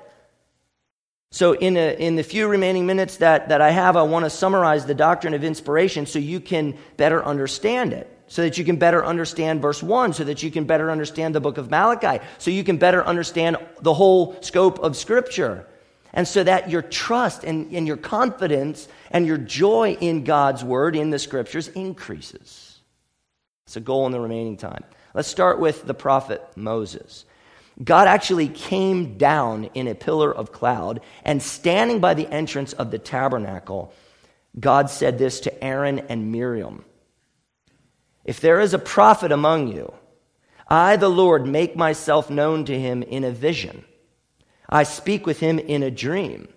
So, 1.31 1.55
in, 1.55 1.79
a, 1.79 1.97
in 1.99 2.17
the 2.17 2.25
few 2.25 2.47
remaining 2.47 2.85
minutes 2.85 3.17
that, 3.17 3.49
that 3.49 3.63
I 3.63 3.71
have, 3.71 3.97
I 3.97 4.03
want 4.03 4.27
to 4.27 4.31
summarize 4.31 4.85
the 4.85 4.95
doctrine 4.95 5.33
of 5.33 5.45
inspiration 5.45 6.05
so 6.05 6.19
you 6.19 6.41
can 6.41 6.77
better 6.99 7.25
understand 7.25 7.95
it. 7.95 8.12
So 8.33 8.41
that 8.41 8.57
you 8.57 8.65
can 8.65 8.77
better 8.77 9.05
understand 9.05 9.61
verse 9.61 9.83
1, 9.83 10.15
so 10.15 10.25
that 10.25 10.43
you 10.43 10.51
can 10.51 10.65
better 10.65 10.91
understand 10.91 11.35
the 11.35 11.41
book 11.41 11.59
of 11.59 11.71
Malachi, 11.71 12.25
so 12.39 12.51
you 12.51 12.65
can 12.65 12.79
better 12.79 13.05
understand 13.05 13.59
the 13.83 13.93
whole 13.93 14.41
scope 14.41 14.79
of 14.79 14.97
Scripture. 14.97 15.67
And 16.15 16.27
so 16.27 16.43
that 16.43 16.71
your 16.71 16.81
trust 16.81 17.45
and, 17.45 17.71
and 17.75 17.87
your 17.87 17.99
confidence 17.99 18.89
and 19.11 19.27
your 19.27 19.37
joy 19.37 19.99
in 20.01 20.25
God's 20.25 20.65
word, 20.65 20.97
in 20.97 21.11
the 21.11 21.19
Scriptures, 21.19 21.69
increases. 21.69 22.79
It's 23.67 23.77
a 23.77 23.81
goal 23.81 24.07
in 24.07 24.13
the 24.13 24.21
remaining 24.21 24.57
time. 24.57 24.85
Let's 25.13 25.29
start 25.29 25.61
with 25.61 25.85
the 25.85 25.93
prophet 25.93 26.43
Moses. 26.57 27.27
God 27.85 28.09
actually 28.09 28.49
came 28.49 29.19
down 29.19 29.65
in 29.75 29.89
a 29.89 29.95
pillar 29.95 30.35
of 30.35 30.53
cloud, 30.53 31.03
and 31.23 31.43
standing 31.43 32.01
by 32.01 32.15
the 32.15 32.33
entrance 32.33 32.73
of 32.73 32.91
the 32.91 32.99
tabernacle, 32.99 33.93
God 34.59 34.89
said 34.89 35.19
this 35.19 35.41
to 35.41 35.63
Aaron 35.63 35.99
and 36.09 36.33
Miriam 36.33 36.87
If 38.25 38.41
there 38.41 38.61
is 38.61 38.75
a 38.75 38.79
prophet 38.79 39.33
among 39.33 39.69
you, 39.69 39.93
I, 40.69 40.97
the 40.97 41.09
Lord, 41.09 41.47
make 41.47 41.77
myself 41.77 42.31
known 42.31 42.65
to 42.67 42.79
him 42.79 43.03
in 43.03 43.25
a 43.25 43.31
vision. 43.31 43.85
I 44.69 44.85
speak 44.85 45.27
with 45.27 45.41
him 45.41 45.59
in 45.59 45.83
a 45.83 45.91
dream. 45.91 46.49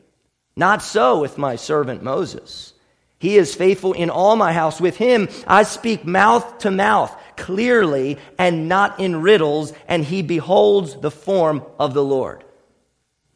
Not 0.55 0.81
so 0.81 1.19
with 1.19 1.37
my 1.37 1.57
servant 1.57 2.01
Moses. 2.01 2.73
He 3.19 3.37
is 3.37 3.55
faithful 3.55 3.93
in 3.93 4.09
all 4.09 4.35
my 4.35 4.53
house. 4.53 4.79
With 4.79 4.97
him 4.97 5.27
I 5.47 5.63
speak 5.63 6.05
mouth 6.05 6.59
to 6.59 6.71
mouth 6.71 7.15
clearly 7.35 8.17
and 8.37 8.69
not 8.69 8.99
in 8.99 9.21
riddles, 9.21 9.73
and 9.87 10.03
he 10.03 10.21
beholds 10.21 10.95
the 10.95 11.11
form 11.11 11.63
of 11.79 11.93
the 11.93 12.03
Lord. 12.03 12.43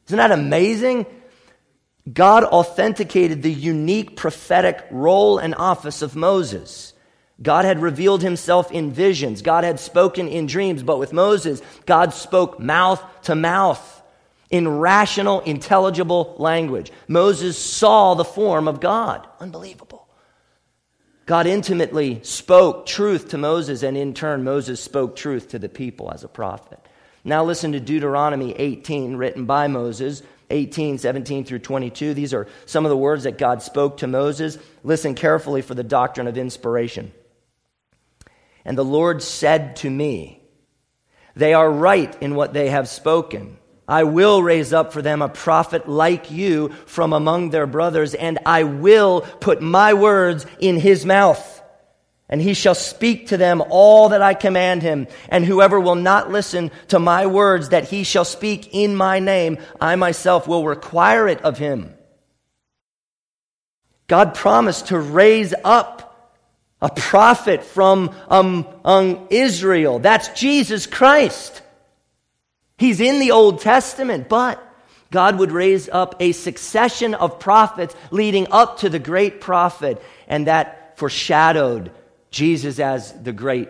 Isn't 0.08 0.18
that 0.18 0.32
amazing? 0.32 1.06
God 2.12 2.44
authenticated 2.44 3.44
the 3.44 3.52
unique 3.52 4.16
prophetic 4.16 4.86
role 4.90 5.38
and 5.38 5.54
office 5.56 6.02
of 6.02 6.16
Moses. 6.16 6.94
God 7.42 7.66
had 7.66 7.82
revealed 7.82 8.22
himself 8.22 8.72
in 8.72 8.92
visions. 8.92 9.42
God 9.42 9.64
had 9.64 9.80
spoken 9.80 10.28
in 10.28 10.46
dreams. 10.46 10.84
But 10.84 11.00
with 11.00 11.14
Moses, 11.14 11.62
God 11.86 12.14
spoke 12.14 12.60
mouth 12.60 13.04
to 13.24 13.36
mouth 13.36 14.04
in 14.50 14.68
rational, 14.68 15.40
intelligible 15.42 16.36
language. 16.38 16.92
Moses 17.08 17.58
saw 17.58 18.16
the 18.16 18.26
form 18.26 18.68
of 18.68 18.80
God. 18.80 19.28
Unbelievable. 19.40 20.08
God 21.26 21.46
intimately 21.46 22.22
spoke 22.24 22.88
truth 22.88 23.30
to 23.30 23.38
Moses, 23.38 23.84
and 23.84 23.96
in 23.96 24.16
turn, 24.16 24.44
Moses 24.44 24.82
spoke 24.82 25.16
truth 25.16 25.50
to 25.50 25.60
the 25.60 25.70
people 25.70 26.12
as 26.12 26.24
a 26.24 26.28
prophet. 26.28 26.80
Now, 27.24 27.44
listen 27.44 27.74
to 27.74 27.80
Deuteronomy 27.80 28.54
18, 28.54 29.16
written 29.16 29.46
by 29.46 29.68
Moses, 29.68 30.24
18, 30.50 30.98
17 30.98 31.46
through 31.46 31.60
22. 31.60 32.16
These 32.16 32.34
are 32.34 32.48
some 32.66 32.84
of 32.84 32.90
the 32.90 32.98
words 32.98 33.26
that 33.26 33.38
God 33.38 33.62
spoke 33.62 33.98
to 33.98 34.08
Moses. 34.08 34.58
Listen 34.84 35.14
carefully 35.14 35.62
for 35.62 35.76
the 35.76 35.84
doctrine 35.84 36.28
of 36.28 36.36
inspiration. 36.36 37.12
And 38.70 38.78
the 38.78 38.86
Lord 38.86 39.24
said 39.24 39.78
to 39.78 39.90
me, 39.90 40.44
They 41.36 41.56
are 41.56 41.72
right 41.72 42.16
in 42.22 42.36
what 42.36 42.54
they 42.54 42.70
have 42.70 42.88
spoken. 42.88 43.58
I 43.88 44.04
will 44.04 44.44
raise 44.44 44.74
up 44.74 44.94
for 44.94 45.02
them 45.02 45.24
a 45.24 45.28
prophet 45.28 45.90
like 45.90 46.30
you 46.30 46.70
from 46.86 47.12
among 47.12 47.50
their 47.50 47.66
brothers, 47.66 48.14
and 48.14 48.38
I 48.46 48.66
will 48.66 49.22
put 49.22 49.60
my 49.60 49.96
words 49.96 50.46
in 50.60 50.78
his 50.78 51.04
mouth. 51.04 51.64
And 52.30 52.40
he 52.40 52.54
shall 52.54 52.76
speak 52.76 53.30
to 53.30 53.38
them 53.38 53.64
all 53.72 54.10
that 54.10 54.22
I 54.22 54.36
command 54.36 54.84
him. 54.84 55.08
And 55.30 55.44
whoever 55.44 55.80
will 55.80 55.96
not 55.96 56.30
listen 56.30 56.70
to 56.90 57.00
my 57.00 57.26
words 57.26 57.70
that 57.70 57.90
he 57.90 58.04
shall 58.04 58.24
speak 58.24 58.70
in 58.72 58.96
my 58.96 59.18
name, 59.18 59.58
I 59.82 59.96
myself 59.96 60.48
will 60.48 60.64
require 60.64 61.28
it 61.28 61.42
of 61.42 61.58
him. 61.58 61.96
God 64.06 64.36
promised 64.36 64.90
to 64.90 65.00
raise 65.00 65.56
up 65.64 66.09
a 66.82 66.90
prophet 66.90 67.64
from 67.64 68.16
um, 68.30 68.68
um, 68.86 69.28
Israel. 69.30 70.00
That's 70.00 70.30
Jesus 70.30 70.88
Christ. 70.88 71.62
He's 72.78 73.02
in 73.02 73.20
the 73.20 73.32
Old 73.32 73.60
Testament, 73.62 74.30
but 74.30 74.64
God 75.12 75.40
would 75.40 75.52
raise 75.52 75.90
up 75.90 76.16
a 76.20 76.32
succession 76.32 77.14
of 77.14 77.40
prophets 77.40 77.96
leading 78.12 78.48
up 78.52 78.80
to 78.80 78.90
the 78.90 79.00
great 79.00 79.42
prophet, 79.42 80.02
and 80.28 80.48
that 80.48 80.98
foreshadowed 80.98 81.92
Jesus 82.32 82.80
as 82.80 83.12
the 83.12 83.34
great 83.34 83.70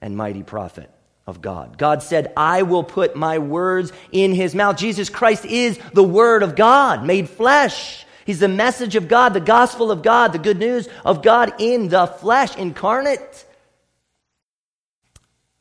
and 0.00 0.16
mighty 0.16 0.42
prophet 0.42 0.90
of 1.26 1.40
God. 1.40 1.76
God 1.78 2.02
said, 2.02 2.32
I 2.36 2.62
will 2.62 2.84
put 2.84 3.16
my 3.16 3.38
words 3.38 3.92
in 4.12 4.32
his 4.32 4.54
mouth. 4.54 4.76
Jesus 4.76 5.10
Christ 5.10 5.44
is 5.44 5.78
the 5.92 6.04
Word 6.04 6.42
of 6.42 6.54
God 6.54 7.04
made 7.04 7.28
flesh. 7.28 8.05
He's 8.26 8.40
the 8.40 8.48
message 8.48 8.96
of 8.96 9.06
God, 9.06 9.34
the 9.34 9.40
gospel 9.40 9.92
of 9.92 10.02
God, 10.02 10.32
the 10.32 10.38
good 10.38 10.58
news 10.58 10.88
of 11.04 11.22
God 11.22 11.54
in 11.60 11.88
the 11.88 12.08
flesh, 12.08 12.56
incarnate. 12.56 13.46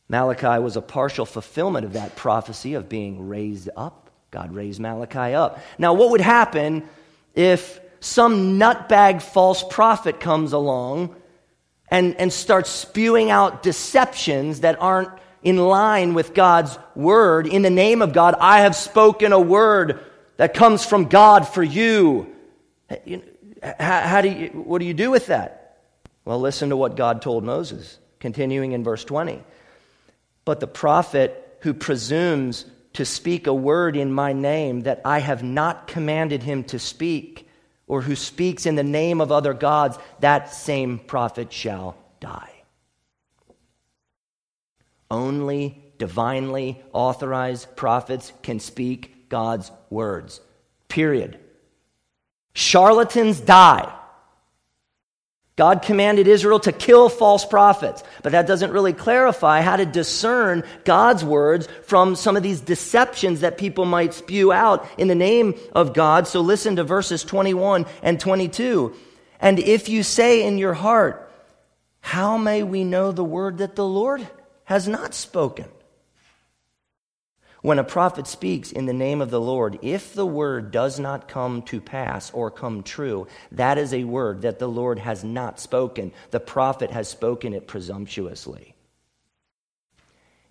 Malachi 0.10 0.62
was 0.62 0.76
a 0.76 0.82
partial 0.82 1.28
fulfillment 1.28 1.86
of 1.86 1.94
that 1.94 2.16
prophecy 2.16 2.74
of 2.74 2.90
being 2.90 3.28
raised 3.28 3.70
up. 3.78 4.10
God 4.32 4.54
raised 4.54 4.80
Malachi 4.80 5.36
up. 5.36 5.60
Now, 5.78 5.94
what 5.94 6.10
would 6.10 6.22
happen 6.22 6.90
if 7.36 7.80
some 8.00 8.60
nutbag 8.60 9.22
false 9.22 9.64
prophet 9.64 10.20
comes 10.20 10.52
along 10.52 11.16
and, 11.90 12.16
and 12.16 12.34
starts 12.34 12.70
spewing 12.70 13.30
out 13.30 13.62
deceptions 13.62 14.62
that 14.62 14.82
aren't 14.82 15.12
in 15.44 15.58
line 15.58 16.16
with 16.16 16.34
God's 16.34 16.78
word? 16.96 17.46
In 17.46 17.62
the 17.62 17.70
name 17.70 18.02
of 18.02 18.12
God, 18.12 18.36
I 18.40 18.62
have 18.62 18.76
spoken 18.76 19.34
a 19.34 19.40
word 19.40 20.04
that 20.38 20.56
comes 20.56 20.84
from 20.84 21.06
God 21.06 21.48
for 21.48 21.64
you. 21.64 22.35
How, 22.90 24.02
how 24.02 24.22
do 24.22 24.30
you, 24.30 24.48
what 24.50 24.80
do 24.80 24.86
you 24.86 24.94
do 24.94 25.12
with 25.12 25.28
that? 25.28 25.80
Well, 26.24 26.40
listen 26.40 26.70
to 26.70 26.78
what 26.78 26.96
God 26.96 27.22
told 27.22 27.44
Moses, 27.44 28.00
continuing 28.20 28.72
in 28.72 28.84
verse 28.84 29.04
20. 29.04 29.42
But 30.44 30.60
the 30.60 30.68
prophet 30.68 31.58
who 31.62 31.74
presumes 31.74 32.66
to 32.94 33.06
speak 33.06 33.48
a 33.48 33.54
word 33.54 33.98
in 33.98 34.14
my 34.14 34.34
name 34.34 34.82
that 34.82 35.02
I 35.04 35.20
have 35.20 35.44
not 35.44 35.88
commanded 35.88 36.44
him 36.44 36.64
to 36.66 36.80
speak, 36.80 37.48
or 37.88 38.02
who 38.02 38.16
speaks 38.16 38.66
in 38.66 38.76
the 38.76 38.84
name 38.84 39.22
of 39.22 39.32
other 39.32 39.54
gods, 39.54 39.98
that 40.20 40.54
same 40.54 40.98
prophet 41.00 41.52
shall 41.52 41.96
die. 42.20 42.52
Only 45.12 45.84
divinely 45.98 46.82
authorized 46.94 47.76
prophets 47.76 48.34
can 48.42 48.60
speak 48.60 49.30
God's 49.30 49.72
words. 49.90 50.42
Period. 50.88 51.40
Charlatans 52.56 53.42
die. 53.42 53.94
God 55.58 55.82
commanded 55.84 56.28
Israel 56.28 56.60
to 56.62 56.72
kill 56.72 57.10
false 57.10 57.46
prophets, 57.46 58.04
but 58.24 58.32
that 58.32 58.48
doesn't 58.48 58.72
really 58.72 58.94
clarify 58.94 59.62
how 59.62 59.76
to 59.76 59.86
discern 59.86 60.64
God's 60.86 61.24
words 61.24 61.68
from 61.84 62.16
some 62.16 62.36
of 62.36 62.44
these 62.44 62.62
deceptions 62.62 63.42
that 63.42 63.58
people 63.58 63.86
might 63.86 64.14
spew 64.14 64.52
out 64.52 64.88
in 64.98 65.10
the 65.10 65.16
name 65.16 65.56
of 65.74 65.94
God. 65.94 66.28
So 66.28 66.42
listen 66.42 66.78
to 66.78 66.84
verses 66.84 67.24
21 67.24 67.86
and 68.02 68.20
22. 68.20 68.96
And 69.40 69.60
if 69.60 69.88
you 69.88 70.02
say 70.02 70.46
in 70.46 70.58
your 70.58 70.74
heart, 70.74 71.30
How 72.00 72.38
may 72.38 72.64
we 72.64 72.84
know 72.84 73.12
the 73.12 73.24
word 73.24 73.58
that 73.58 73.76
the 73.76 73.86
Lord 73.86 74.26
has 74.64 74.88
not 74.88 75.14
spoken? 75.14 75.66
When 77.66 77.80
a 77.80 77.84
prophet 77.84 78.28
speaks 78.28 78.72
in 78.72 78.86
the 78.86 78.94
name 78.94 79.22
of 79.22 79.32
the 79.32 79.42
Lord, 79.42 79.80
if 79.82 80.14
the 80.14 80.24
word 80.24 80.70
does 80.70 81.00
not 81.00 81.28
come 81.28 81.64
to 81.64 81.82
pass 81.82 82.30
or 82.30 82.52
come 82.52 82.84
true, 82.84 83.26
that 83.54 83.80
is 83.80 83.92
a 83.92 84.04
word 84.04 84.44
that 84.44 84.60
the 84.60 84.68
Lord 84.68 85.00
has 85.00 85.24
not 85.24 85.60
spoken. 85.60 86.12
The 86.30 86.40
prophet 86.40 86.92
has 86.92 87.08
spoken 87.08 87.54
it 87.54 87.66
presumptuously. 87.66 88.76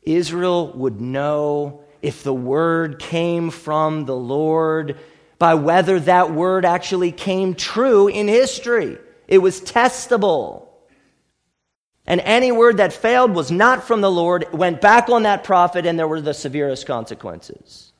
Israel 0.02 0.72
would 0.72 1.00
know 1.00 1.84
if 2.02 2.24
the 2.24 2.34
word 2.34 2.98
came 2.98 3.50
from 3.50 4.06
the 4.06 4.16
Lord 4.16 4.98
by 5.38 5.54
whether 5.54 6.00
that 6.00 6.32
word 6.32 6.64
actually 6.64 7.12
came 7.12 7.54
true 7.54 8.08
in 8.08 8.26
history. 8.26 8.98
It 9.28 9.38
was 9.38 9.60
testable. 9.60 10.63
And 12.06 12.20
any 12.20 12.52
word 12.52 12.76
that 12.76 12.92
failed 12.92 13.34
was 13.34 13.50
not 13.50 13.84
from 13.84 14.00
the 14.02 14.10
Lord, 14.10 14.46
went 14.52 14.80
back 14.80 15.08
on 15.08 15.22
that 15.22 15.42
prophet, 15.44 15.86
and 15.86 15.98
there 15.98 16.08
were 16.08 16.20
the 16.20 16.34
severest 16.34 16.86
consequences. 16.86 17.92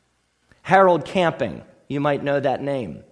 Harold 0.63 1.05
Camping, 1.05 1.63
you 1.89 2.01
might 2.01 2.23
know 2.23 2.39
that 2.39 2.63
name. 2.63 3.03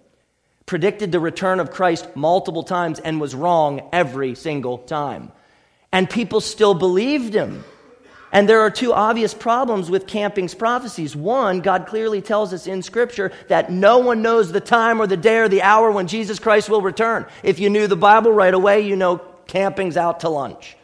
predicted 0.65 1.11
the 1.11 1.19
return 1.19 1.59
of 1.59 1.71
Christ 1.71 2.07
multiple 2.15 2.63
times 2.63 2.99
and 2.99 3.19
was 3.19 3.35
wrong 3.35 3.89
every 3.91 4.35
single 4.35 4.77
time. 4.79 5.31
And 5.91 6.09
people 6.09 6.41
still 6.41 6.73
believed 6.73 7.33
him. 7.33 7.63
And 8.31 8.49
there 8.49 8.61
are 8.61 8.71
two 8.71 8.93
obvious 8.93 9.33
problems 9.35 9.91
with 9.91 10.07
Camping's 10.07 10.55
prophecies. 10.55 11.15
One, 11.15 11.61
God 11.61 11.85
clearly 11.85 12.19
tells 12.21 12.51
us 12.51 12.65
in 12.65 12.81
Scripture 12.81 13.31
that 13.47 13.71
no 13.71 13.99
one 13.99 14.23
knows 14.23 14.51
the 14.51 14.59
time 14.59 14.99
or 14.99 15.05
the 15.05 15.17
day 15.17 15.37
or 15.37 15.47
the 15.47 15.61
hour 15.61 15.91
when 15.91 16.07
Jesus 16.07 16.39
Christ 16.39 16.67
will 16.67 16.81
return. 16.81 17.27
If 17.43 17.59
you 17.59 17.69
knew 17.69 17.85
the 17.85 17.95
Bible 17.95 18.31
right 18.31 18.53
away, 18.53 18.81
you 18.81 18.95
know 18.95 19.21
Camping's 19.45 19.97
out 19.97 20.21
to 20.21 20.29
lunch. 20.29 20.75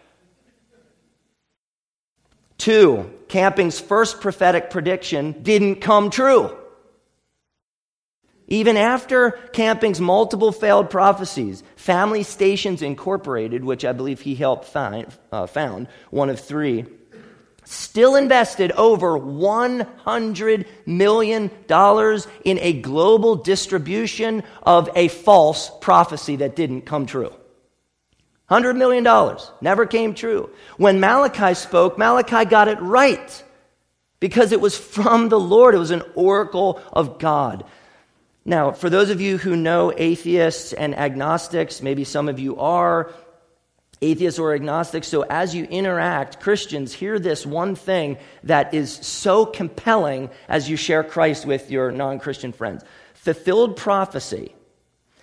Two, 2.60 3.12
Camping's 3.30 3.80
first 3.80 4.19
prophetic 4.19 4.69
prediction 4.69 5.32
didn't 5.41 5.78
come 5.78 6.10
true. 6.12 6.56
Even 8.50 8.76
after 8.78 9.32
Camping's 9.54 10.02
multiple 10.02 10.52
failed 10.52 10.89
prophecies, 10.89 11.63
Family 11.78 12.24
Stations 12.24 12.82
Incorporated, 12.82 13.63
which 13.63 13.86
I 13.86 13.93
believe 13.93 14.19
he 14.22 14.36
helped 14.36 14.65
find, 14.65 15.08
uh, 15.32 15.48
found, 15.48 15.88
one 16.10 16.30
of 16.30 16.39
three, 16.39 16.86
still 17.63 18.15
invested 18.15 18.72
over 18.74 19.17
$100 19.17 20.65
million 20.86 21.52
in 22.43 22.60
a 22.60 22.74
global 22.82 23.36
distribution 23.36 24.43
of 24.63 24.89
a 24.95 25.08
false 25.08 25.72
prophecy 25.80 26.36
that 26.38 26.58
didn't 26.58 26.82
come 26.82 27.06
true. 27.06 27.32
$100 28.50 28.76
million 28.76 29.38
never 29.62 29.86
came 29.86 30.14
true. 30.14 30.50
When 30.78 31.00
Malachi 31.00 31.54
spoke, 31.54 31.98
Malachi 31.98 32.46
got 32.46 32.68
it 32.68 32.80
right 32.82 33.44
because 34.20 34.52
it 34.52 34.62
was 34.62 34.78
from 34.78 35.30
the 35.30 35.40
Lord, 35.40 35.76
it 35.76 35.80
was 35.80 35.92
an 35.92 36.04
oracle 36.16 36.82
of 36.92 37.20
God. 37.20 37.64
Now, 38.46 38.72
for 38.72 38.90
those 38.90 39.10
of 39.10 39.22
you 39.22 39.38
who 39.38 39.56
know 39.56 39.94
atheists 39.96 40.74
and 40.74 40.98
agnostics, 40.98 41.82
maybe 41.82 42.04
some 42.04 42.28
of 42.28 42.40
you 42.40 42.58
are 42.58 43.12
atheists 44.02 44.40
or 44.40 44.54
agnostics, 44.54 45.08
so 45.08 45.24
as 45.24 45.54
you 45.54 45.66
interact, 45.66 46.40
Christians 46.40 46.94
hear 46.94 47.20
this 47.20 47.46
one 47.46 47.76
thing 47.76 48.18
that 48.44 48.74
is 48.74 48.92
so 48.94 49.46
compelling 49.46 50.30
as 50.48 50.70
you 50.70 50.78
share 50.78 51.04
Christ 51.04 51.46
with 51.46 51.70
your 51.70 51.92
non 51.92 52.20
Christian 52.20 52.52
friends. 52.52 52.84
Fulfilled 53.14 53.76
prophecy 53.76 54.56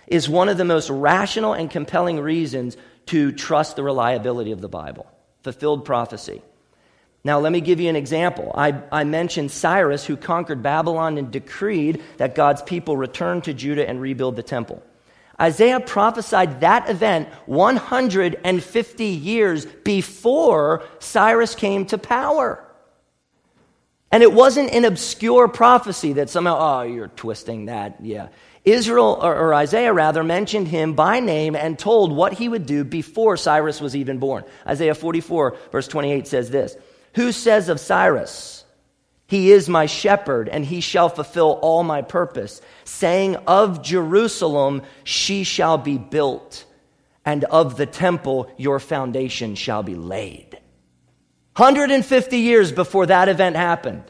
is 0.05 0.29
one 0.29 0.47
of 0.47 0.57
the 0.57 0.63
most 0.63 0.89
rational 0.89 1.53
and 1.53 1.69
compelling 1.69 2.19
reasons 2.19 2.77
to 3.07 3.31
trust 3.31 3.75
the 3.75 3.83
reliability 3.83 4.51
of 4.51 4.61
the 4.61 4.69
Bible. 4.69 5.07
Fulfilled 5.43 5.85
prophecy. 5.85 6.41
Now, 7.23 7.39
let 7.39 7.51
me 7.51 7.61
give 7.61 7.79
you 7.79 7.89
an 7.89 7.95
example. 7.95 8.51
I, 8.55 8.81
I, 8.91 9.03
mentioned 9.03 9.51
Cyrus, 9.51 10.05
who 10.05 10.15
conquered 10.15 10.63
Babylon 10.63 11.17
and 11.17 11.29
decreed 11.29 12.01
that 12.17 12.35
God's 12.35 12.61
people 12.61 12.95
return 12.95 13.41
to 13.41 13.53
Judah 13.53 13.87
and 13.87 13.99
rebuild 13.99 14.37
the 14.37 14.43
temple. 14.43 14.81
Isaiah 15.39 15.79
prophesied 15.79 16.61
that 16.61 16.89
event 16.89 17.29
150 17.45 19.05
years 19.05 19.65
before 19.65 20.83
Cyrus 20.99 21.53
came 21.53 21.85
to 21.87 21.97
power. 21.97 22.63
And 24.11 24.23
it 24.23 24.31
wasn't 24.31 24.71
an 24.71 24.85
obscure 24.85 25.47
prophecy 25.47 26.13
that 26.13 26.29
somehow, 26.29 26.57
oh, 26.59 26.81
you're 26.83 27.09
twisting 27.09 27.65
that. 27.65 27.97
Yeah. 28.01 28.29
Israel, 28.67 29.17
or, 29.21 29.33
or, 29.33 29.53
Isaiah 29.53 29.93
rather, 29.93 30.23
mentioned 30.23 30.67
him 30.67 30.93
by 30.93 31.21
name 31.21 31.55
and 31.55 31.79
told 31.79 32.11
what 32.11 32.33
he 32.33 32.49
would 32.49 32.65
do 32.65 32.83
before 32.83 33.37
Cyrus 33.37 33.79
was 33.79 33.95
even 33.95 34.17
born. 34.17 34.43
Isaiah 34.67 34.93
44, 34.93 35.57
verse 35.71 35.87
28 35.87 36.27
says 36.27 36.49
this 36.49 36.75
Who 37.15 37.31
says 37.31 37.69
of 37.69 37.79
Cyrus, 37.79 38.65
He 39.27 39.51
is 39.51 39.69
my 39.69 39.85
shepherd, 39.85 40.49
and 40.49 40.65
he 40.65 40.81
shall 40.81 41.07
fulfill 41.07 41.59
all 41.61 41.83
my 41.83 42.01
purpose, 42.01 42.61
saying, 42.83 43.37
Of 43.47 43.81
Jerusalem 43.83 44.81
she 45.05 45.45
shall 45.45 45.77
be 45.77 45.97
built, 45.97 46.65
and 47.23 47.45
of 47.45 47.77
the 47.77 47.85
temple 47.85 48.51
your 48.57 48.79
foundation 48.81 49.55
shall 49.55 49.83
be 49.83 49.95
laid. 49.95 50.59
150 51.55 52.37
years 52.37 52.73
before 52.73 53.05
that 53.05 53.29
event 53.29 53.55
happened. 53.55 54.03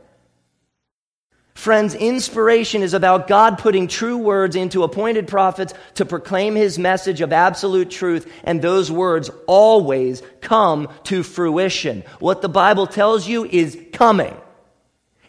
Friends, 1.68 1.96
inspiration 1.96 2.82
is 2.82 2.94
about 2.94 3.28
God 3.28 3.58
putting 3.58 3.90
true 3.90 4.18
words 4.18 4.56
into 4.56 4.84
appointed 4.84 5.28
prophets 5.28 5.74
to 5.96 6.06
proclaim 6.06 6.56
his 6.56 6.80
message 6.80 7.20
of 7.20 7.34
absolute 7.34 7.92
truth, 7.92 8.32
and 8.46 8.62
those 8.62 8.90
words 8.90 9.30
always 9.48 10.24
come 10.40 10.88
to 11.04 11.24
fruition. 11.24 12.06
What 12.20 12.42
the 12.42 12.48
Bible 12.48 12.88
tells 12.88 13.28
you 13.28 13.44
is 13.44 13.78
coming. 13.92 14.34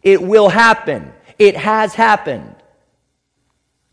It 0.05 0.23
will 0.23 0.49
happen. 0.49 1.13
It 1.41 1.57
has 1.57 1.93
happened. 1.97 2.55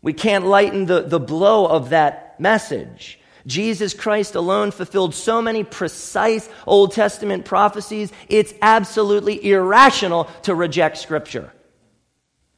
We 0.00 0.12
can't 0.12 0.46
lighten 0.46 0.86
the, 0.86 1.00
the 1.00 1.18
blow 1.18 1.66
of 1.66 1.90
that 1.90 2.38
message. 2.38 3.18
Jesus 3.48 3.92
Christ 3.92 4.36
alone 4.36 4.70
fulfilled 4.70 5.16
so 5.16 5.42
many 5.42 5.64
precise 5.64 6.48
Old 6.64 6.92
Testament 6.92 7.44
prophecies, 7.44 8.12
it's 8.28 8.54
absolutely 8.62 9.50
irrational 9.50 10.30
to 10.42 10.54
reject 10.54 10.98
Scripture. 10.98 11.52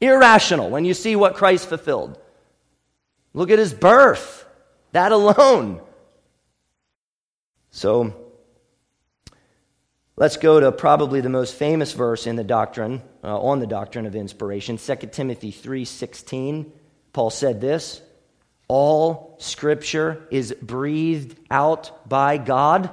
Irrational 0.01 0.71
when 0.71 0.85
you 0.85 0.95
see 0.95 1.17
what 1.17 1.35
Christ 1.35 1.69
fulfilled. 1.69 2.19
Look 3.35 3.51
at 3.51 3.59
his 3.59 3.75
birth, 3.75 4.47
that 4.93 5.13
alone. 5.13 5.81
So, 7.71 8.15
let's 10.17 10.37
go 10.37 10.61
to 10.61 10.73
probably 10.73 11.21
the 11.21 11.29
most 11.29 11.55
famous 11.55 11.93
verse 11.93 12.27
in 12.27 12.37
the 12.37 12.45
doctrine, 12.45 13.03
uh, 13.23 13.39
on 13.41 13.61
the 13.61 13.67
doctrine 13.67 14.07
of 14.07 14.17
inspiration, 14.17 14.79
2 14.79 15.13
Timothy 15.13 15.53
3:16. 15.53 16.73
Paul 17.13 17.31
said 17.31 17.61
this, 17.61 18.01
all 18.69 19.37
scripture 19.39 20.27
is 20.31 20.55
breathed 20.61 21.39
out 21.51 22.07
by 22.09 22.37
God. 22.37 22.91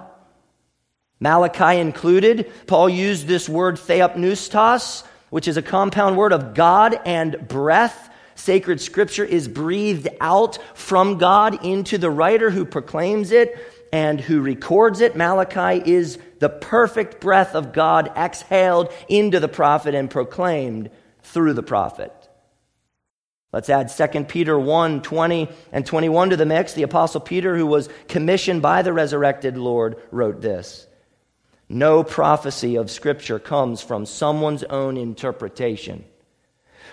Malachi 1.19 1.79
included, 1.79 2.51
Paul 2.65 2.89
used 2.89 3.27
this 3.27 3.49
word 3.49 3.75
theopneustos, 3.75 5.03
which 5.35 5.49
is 5.49 5.57
a 5.57 5.61
compound 5.61 6.15
word 6.15 6.31
of 6.31 6.53
God 6.53 6.97
and 7.03 7.45
breath. 7.49 8.09
Sacred 8.35 8.79
scripture 8.79 9.25
is 9.25 9.49
breathed 9.49 10.07
out 10.21 10.57
from 10.77 11.17
God 11.17 11.65
into 11.65 11.97
the 11.97 12.09
writer 12.09 12.49
who 12.49 12.63
proclaims 12.63 13.33
it 13.33 13.59
and 13.91 14.21
who 14.21 14.39
records 14.39 15.01
it. 15.01 15.17
Malachi 15.17 15.91
is 15.91 16.19
the 16.39 16.47
perfect 16.47 17.19
breath 17.19 17.53
of 17.53 17.73
God 17.73 18.13
exhaled 18.15 18.93
into 19.09 19.41
the 19.41 19.49
prophet 19.49 19.93
and 19.93 20.09
proclaimed 20.09 20.89
through 21.21 21.51
the 21.51 21.61
prophet. 21.61 22.13
Let's 23.51 23.69
add 23.69 23.89
2 23.89 24.23
Peter 24.23 24.57
1 24.57 25.01
20 25.01 25.49
and 25.73 25.85
21 25.85 26.29
to 26.29 26.37
the 26.37 26.45
mix. 26.45 26.71
The 26.71 26.83
Apostle 26.83 27.19
Peter, 27.19 27.57
who 27.57 27.65
was 27.65 27.89
commissioned 28.07 28.61
by 28.61 28.83
the 28.83 28.93
resurrected 28.93 29.57
Lord, 29.57 29.97
wrote 30.11 30.39
this 30.39 30.87
no 31.67 32.03
prophecy 32.03 32.75
of 32.75 32.91
Scripture 32.91 33.39
comes 33.39 33.81
from 33.81 34.05
someone's 34.05 34.63
own 34.65 34.97
interpretation. 34.97 36.05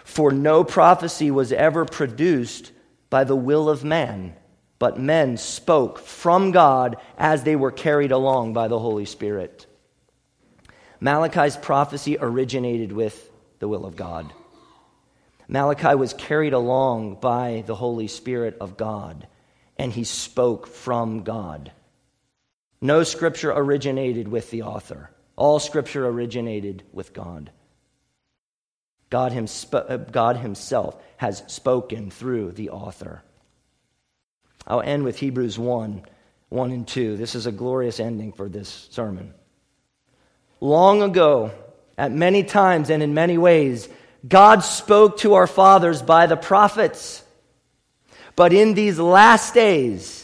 For 0.05 0.33
no 0.33 0.65
prophecy 0.65 1.31
was 1.31 1.53
ever 1.53 1.85
produced 1.85 2.73
by 3.11 3.25
the 3.25 3.37
will 3.37 3.69
of 3.69 3.85
man, 3.85 4.35
but 4.79 4.99
men 4.99 5.37
spoke 5.37 5.99
from 5.99 6.51
God 6.51 6.97
as 7.19 7.45
they 7.45 7.55
were 7.55 7.71
carried 7.71 8.11
along 8.11 8.55
by 8.55 8.69
the 8.69 8.79
Holy 8.79 9.05
Spirit. 9.05 9.67
Malachi's 11.01 11.57
prophecy 11.57 12.17
originated 12.19 12.93
with 12.93 13.31
the 13.59 13.69
will 13.69 13.85
of 13.85 13.97
God. 13.97 14.33
Malachi 15.49 15.95
was 15.95 16.15
carried 16.15 16.53
along 16.53 17.17
by 17.17 17.63
the 17.67 17.75
Holy 17.75 18.09
Spirit 18.09 18.57
of 18.61 18.77
God, 18.77 19.27
and 19.77 19.93
he 19.93 20.05
spoke 20.05 20.67
from 20.67 21.23
God. 21.25 21.73
No 22.83 23.05
scripture 23.05 23.53
originated 23.53 24.27
with 24.27 24.51
the 24.51 24.63
author, 24.63 25.09
all 25.37 25.61
scripture 25.61 26.05
originated 26.05 26.83
with 26.93 27.13
God. 27.13 27.53
God, 29.09 29.33
uh, 29.73 29.97
God 29.99 30.37
Himself 30.37 31.01
has 31.17 31.45
spoken 31.47 32.11
through 32.11 32.53
the 32.53 32.71
author. 32.71 33.23
I'll 34.67 34.81
end 34.81 35.05
with 35.05 35.19
Hebrews 35.19 35.59
1 35.59 36.03
1 36.49 36.71
and 36.71 36.87
2. 36.87 37.17
This 37.17 37.35
is 37.35 37.47
a 37.47 37.53
glorious 37.53 38.01
ending 38.01 38.33
for 38.33 38.49
this 38.49 38.89
sermon. 38.91 39.33
Long 40.61 41.03
ago, 41.03 41.53
at 41.97 42.11
many 42.11 42.43
times 42.43 42.91
and 42.91 43.03
in 43.03 43.15
many 43.15 43.39
ways, 43.39 43.89
God 44.27 44.61
spoke 44.61 45.19
to 45.19 45.35
our 45.35 45.47
fathers 45.47 46.03
by 46.03 46.27
the 46.27 46.37
prophets. 46.37 47.23
But 48.35 48.53
in 48.53 48.75
these 48.75 48.99
last 48.99 49.55
days, 49.55 50.22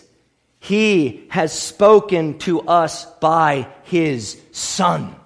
he 0.68 1.24
has 1.30 1.50
spoken 1.58 2.38
to 2.40 2.60
us 2.60 3.06
by 3.20 3.68
His 3.84 4.38
Son. 4.52 5.16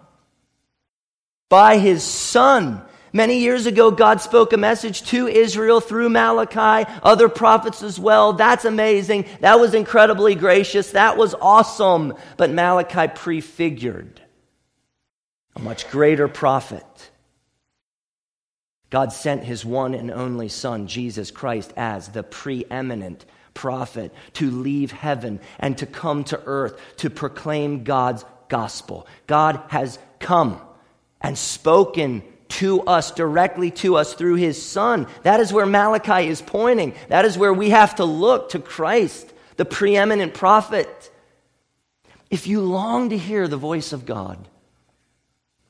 By 1.49 1.79
His 1.79 2.05
Son. 2.05 2.81
Many 3.13 3.41
years 3.41 3.67
ago, 3.67 3.91
God 3.91 4.21
spoke 4.21 4.53
a 4.53 4.57
message 4.57 5.03
to 5.09 5.27
Israel 5.27 5.81
through 5.81 6.11
Malachi, 6.11 6.89
other 7.03 7.29
prophets 7.29 7.83
as 7.83 7.99
well. 7.99 8.35
That's 8.35 8.65
amazing. 8.65 9.27
That 9.41 9.59
was 9.59 9.75
incredibly 9.75 10.37
gracious. 10.37 10.93
That 10.93 11.17
was 11.17 11.35
awesome. 11.35 12.15
But 12.37 12.51
Malachi 12.51 13.13
prefigured 13.13 14.23
a 15.57 15.61
much 15.61 15.91
greater 15.91 16.29
prophet 16.29 17.11
God 18.93 19.11
sent 19.11 19.45
his 19.45 19.65
one 19.65 19.95
and 19.95 20.11
only 20.11 20.51
Son, 20.51 20.87
Jesus 20.87 21.31
Christ, 21.31 21.73
as 21.79 22.11
the 22.11 22.23
preeminent 22.23 23.25
prophet 23.55 24.13
to 24.35 24.51
leave 24.51 24.93
heaven 24.93 25.41
and 25.59 25.77
to 25.79 25.87
come 25.87 26.25
to 26.25 26.41
earth 26.45 26.81
to 26.99 27.11
proclaim 27.11 27.85
God's 27.85 28.25
gospel. 28.49 29.07
God 29.27 29.61
has 29.69 29.99
come 30.19 30.61
and 31.21 31.37
spoken 31.37 32.23
to 32.49 32.83
us, 32.83 33.13
directly 33.13 33.71
to 33.71 33.97
us 33.97 34.13
through 34.13 34.35
his 34.35 34.63
Son. 34.63 35.07
That 35.23 35.41
is 35.41 35.53
where 35.53 35.65
Malachi 35.65 36.29
is 36.29 36.43
pointing. 36.43 36.95
That 37.09 37.25
is 37.25 37.39
where 37.39 37.53
we 37.53 37.71
have 37.71 37.95
to 37.97 38.05
look 38.05 38.51
to 38.51 38.59
Christ, 38.59 39.33
the 39.57 39.65
preeminent 39.65 40.35
prophet. 40.35 41.11
If 42.31 42.47
you 42.47 42.61
long 42.61 43.11
to 43.11 43.17
hear 43.17 43.49
the 43.49 43.57
voice 43.57 43.93
of 43.93 44.05
God, 44.05 44.49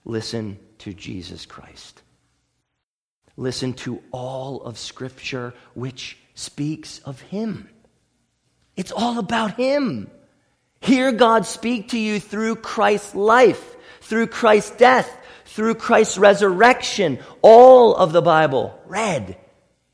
listen 0.04 0.58
to 0.78 0.92
Jesus 0.92 1.46
Christ. 1.46 2.02
Listen 3.36 3.74
to 3.74 4.02
all 4.10 4.62
of 4.62 4.78
Scripture 4.78 5.54
which 5.74 6.18
speaks 6.42 6.98
of 7.00 7.20
Him. 7.20 7.68
It's 8.76 8.92
all 8.92 9.18
about 9.18 9.54
Him. 9.54 10.10
Hear 10.80 11.12
God 11.12 11.46
speak 11.46 11.90
to 11.90 11.98
you 11.98 12.18
through 12.18 12.56
Christ's 12.56 13.14
life, 13.14 13.76
through 14.00 14.26
Christ's 14.26 14.72
death, 14.72 15.08
through 15.44 15.76
Christ's 15.76 16.18
resurrection. 16.18 17.20
All 17.40 17.94
of 17.94 18.12
the 18.12 18.22
Bible, 18.22 18.78
red, 18.86 19.36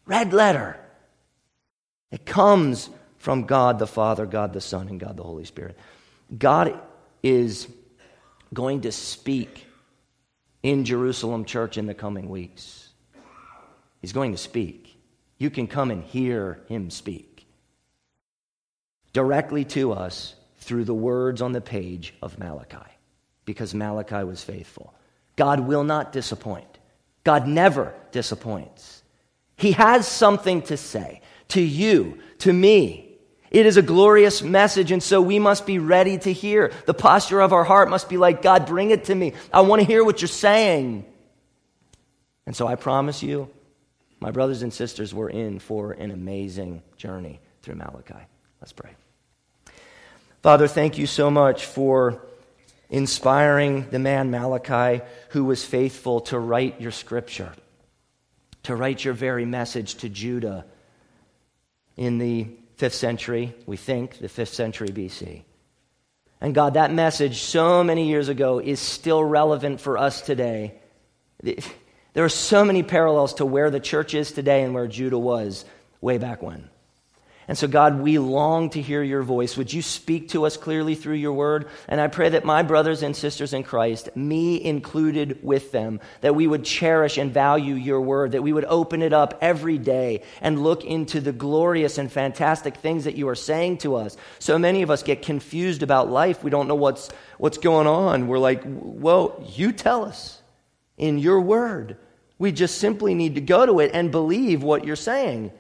red 0.07 0.33
letter. 0.33 0.81
It 2.11 2.25
comes 2.25 2.89
from 3.19 3.45
God 3.45 3.79
the 3.79 3.87
Father, 3.87 4.25
God 4.25 4.55
the 4.55 4.61
Son, 4.61 4.89
and 4.89 4.99
God 4.99 5.17
the 5.17 5.25
Holy 5.25 5.45
Spirit. 5.45 5.77
God 6.37 6.81
is 7.23 7.69
going 8.55 8.83
to 8.83 8.93
speak 8.93 9.67
in 10.63 10.85
Jerusalem 10.85 11.45
church 11.45 11.77
in 11.77 11.87
the 11.87 11.95
coming 11.95 12.29
weeks. 12.29 12.89
He's 14.01 14.13
going 14.13 14.33
to 14.33 14.39
speak. 14.39 14.88
You 15.39 15.51
can 15.51 15.67
come 15.67 15.91
and 15.91 16.03
hear 16.03 16.61
him 16.69 16.91
speak 16.91 17.47
directly 19.13 19.65
to 19.65 19.93
us 19.93 20.35
through 20.59 20.85
the 20.85 20.95
words 20.95 21.41
on 21.41 21.53
the 21.53 21.61
page 21.61 22.15
of 22.21 22.39
Malachi, 22.39 22.91
because 23.45 23.75
Malachi 23.75 24.23
was 24.23 24.45
faithful. 24.45 24.95
God 25.37 25.61
will 25.61 25.85
not 25.85 26.13
disappoint. 26.13 26.79
God 27.25 27.47
never 27.47 27.95
disappoints. 28.13 29.03
He 29.57 29.73
has 29.73 30.07
something 30.07 30.63
to 30.63 30.77
say 30.77 31.23
to 31.49 31.61
you, 31.61 32.19
to 32.39 32.53
me. 32.53 33.05
It 33.51 33.65
is 33.65 33.79
a 33.79 33.83
glorious 33.83 34.43
message, 34.43 34.93
and 34.93 35.03
so 35.03 35.23
we 35.23 35.39
must 35.39 35.65
be 35.65 35.79
ready 35.79 36.19
to 36.19 36.33
hear. 36.33 36.71
The 36.85 36.95
posture 36.95 37.41
of 37.41 37.53
our 37.53 37.65
heart 37.65 37.89
must 37.89 38.09
be 38.09 38.19
like, 38.19 38.43
God, 38.43 38.67
bring 38.67 38.91
it 38.91 39.05
to 39.05 39.15
me. 39.15 39.33
I 39.53 39.63
want 39.63 39.81
to 39.81 39.87
hear 39.87 40.05
what 40.05 40.21
you're 40.21 40.29
saying. 40.29 41.07
And 42.45 42.55
so 42.55 42.67
I 42.67 42.75
promise 42.75 43.23
you, 43.23 43.49
my 44.21 44.31
brothers 44.31 44.63
and 44.63 44.73
sisters, 44.73 45.15
we're 45.15 45.31
in 45.31 45.59
for 45.59 45.93
an 45.93 46.11
amazing 46.11 46.83
journey 46.97 47.41
through 47.63 47.77
Malachi. 47.77 48.15
Let's 48.61 48.73
pray. 48.73 48.91
Father, 50.43 50.69
thank 50.69 50.99
you 50.99 51.07
so 51.07 51.31
much 51.31 51.67
for 51.67 52.23
inspiring 52.91 53.89
the 53.91 53.99
man 53.99 54.31
Malachi 54.31 55.05
who 55.31 55.45
was 55.45 55.65
faithful 55.65 56.21
to 56.23 56.39
write 56.39 56.81
your 56.81 56.91
scripture, 56.91 57.53
to 58.65 58.75
write 58.75 59.05
your 59.05 59.15
very 59.15 59.45
message 59.45 59.97
to 59.97 60.09
Judah 60.09 60.65
in 61.97 62.19
the 62.19 62.49
fifth 62.77 62.95
century, 62.95 63.55
we 63.67 63.77
think, 63.77 64.19
the 64.19 64.29
fifth 64.29 64.55
century 64.55 64.89
BC. 64.89 65.43
And 66.41 66.55
God, 66.55 66.75
that 66.75 66.93
message 66.93 67.43
so 67.43 67.83
many 67.83 68.09
years 68.09 68.29
ago 68.29 68.61
is 68.61 68.79
still 68.79 69.23
relevant 69.23 69.81
for 69.81 69.99
us 69.99 70.23
today. 70.23 70.75
There 72.15 72.25
are 72.25 72.31
so 72.31 72.65
many 72.65 72.83
parallels 72.83 73.35
to 73.35 73.47
where 73.47 73.71
the 73.71 73.81
church 73.81 74.15
is 74.15 74.33
today 74.33 74.63
and 74.63 74.75
where 74.75 74.87
Judah 74.87 75.19
was 75.19 75.65
way 76.01 76.19
back 76.19 76.43
when. 76.43 76.69
And 77.49 77.57
so, 77.57 77.67
God, 77.67 78.01
we 78.01 78.19
long 78.19 78.69
to 78.71 78.83
hear 78.83 79.03
your 79.03 79.23
voice. 79.23 79.57
Would 79.57 79.73
you 79.73 79.81
speak 79.81 80.29
to 80.31 80.45
us 80.45 80.59
clearly 80.59 80.95
through 80.95 81.15
your 81.15 81.33
word? 81.33 81.67
And 81.89 81.99
I 81.99 82.09
pray 82.09 82.29
that 82.29 82.45
my 82.45 82.63
brothers 82.63 83.03
and 83.03 83.17
sisters 83.17 83.55
in 83.55 83.63
Christ, 83.63 84.15
me 84.15 84.63
included 84.63 85.43
with 85.43 85.73
them, 85.73 86.01
that 86.21 86.35
we 86.35 86.47
would 86.47 86.63
cherish 86.63 87.17
and 87.17 87.33
value 87.33 87.73
your 87.73 88.03
word, 88.03 88.33
that 88.33 88.43
we 88.43 88.53
would 88.53 88.67
open 88.67 89.01
it 89.01 89.15
up 89.15 89.39
every 89.41 89.79
day 89.79 90.25
and 90.43 90.63
look 90.63 90.85
into 90.85 91.23
the 91.23 91.33
glorious 91.33 91.97
and 91.97 92.13
fantastic 92.13 92.77
things 92.77 93.05
that 93.05 93.17
you 93.17 93.27
are 93.31 93.35
saying 93.35 93.79
to 93.79 93.97
us. 93.97 94.19
So 94.39 94.59
many 94.59 94.83
of 94.83 94.91
us 94.91 95.03
get 95.03 95.23
confused 95.23 95.83
about 95.83 96.11
life. 96.11 96.45
We 96.45 96.51
don't 96.51 96.69
know 96.69 96.75
what's, 96.75 97.09
what's 97.39 97.57
going 97.57 97.87
on. 97.87 98.29
We're 98.29 98.39
like, 98.39 98.63
well, 98.67 99.43
you 99.55 99.73
tell 99.73 100.05
us 100.05 100.38
in 100.99 101.19
your 101.19 101.41
word. 101.41 101.97
We 102.39 102.53
just 102.53 102.79
simply 102.79 103.15
need 103.15 103.35
to 103.37 103.41
go 103.41 103.67
to 103.67 103.81
it 103.81 103.93
and 103.95 104.13
believe 104.13 104.63
what 104.63 104.85
you're 104.85 104.97
saying. 104.97 105.51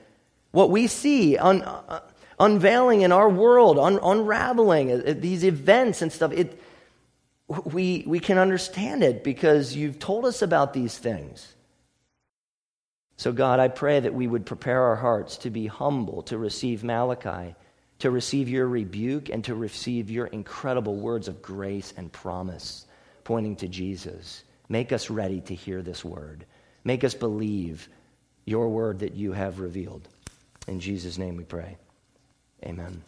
What 0.51 0.70
we 0.70 0.86
see 0.86 1.36
un, 1.36 1.62
uh, 1.62 2.01
unveiling 2.39 3.03
in 3.03 3.12
our 3.12 3.28
world, 3.28 3.78
un, 3.78 3.99
unraveling 4.03 4.93
uh, 4.93 5.14
these 5.16 5.45
events 5.45 6.03
and 6.03 6.12
stuff, 6.12 6.32
it, 6.32 6.61
we, 7.64 8.05
we 8.07 8.20
can 8.20 8.39
understand 8.39 9.03
it 9.03 9.24
because 9.24 9.74
you've 9.74 9.99
told 9.99 10.24
us 10.24 10.43
about 10.43 10.72
these 10.72 10.97
things. 10.97 11.55
So, 13.16 13.32
God, 13.32 13.59
I 13.59 13.66
pray 13.66 13.99
that 13.99 14.14
we 14.14 14.28
would 14.28 14.47
prepare 14.47 14.82
our 14.82 14.97
hearts 14.97 15.39
to 15.39 15.51
be 15.51 15.66
humble, 15.66 16.22
to 16.24 16.39
receive 16.39 16.84
Malachi, 16.84 17.57
to 17.99 18.11
receive 18.12 18.49
your 18.49 18.68
rebuke, 18.68 19.28
and 19.28 19.43
to 19.45 19.57
receive 19.57 20.09
your 20.09 20.26
incredible 20.26 20.95
words 20.95 21.26
of 21.26 21.43
grace 21.43 21.93
and 21.97 22.12
promise 22.12 22.86
pointing 23.24 23.57
to 23.57 23.68
Jesus. 23.68 24.43
Make 24.68 24.92
us 24.92 25.10
ready 25.10 25.40
to 25.42 25.54
hear 25.54 25.82
this 25.82 26.04
word. 26.04 26.44
Make 26.84 27.04
us 27.04 27.14
believe 27.14 27.88
your 28.44 28.68
word 28.68 29.00
that 29.00 29.14
you 29.14 29.32
have 29.32 29.60
revealed. 29.60 30.08
In 30.66 30.80
Jesus' 30.80 31.18
name 31.18 31.36
we 31.36 31.44
pray. 31.44 31.76
Amen. 32.64 33.02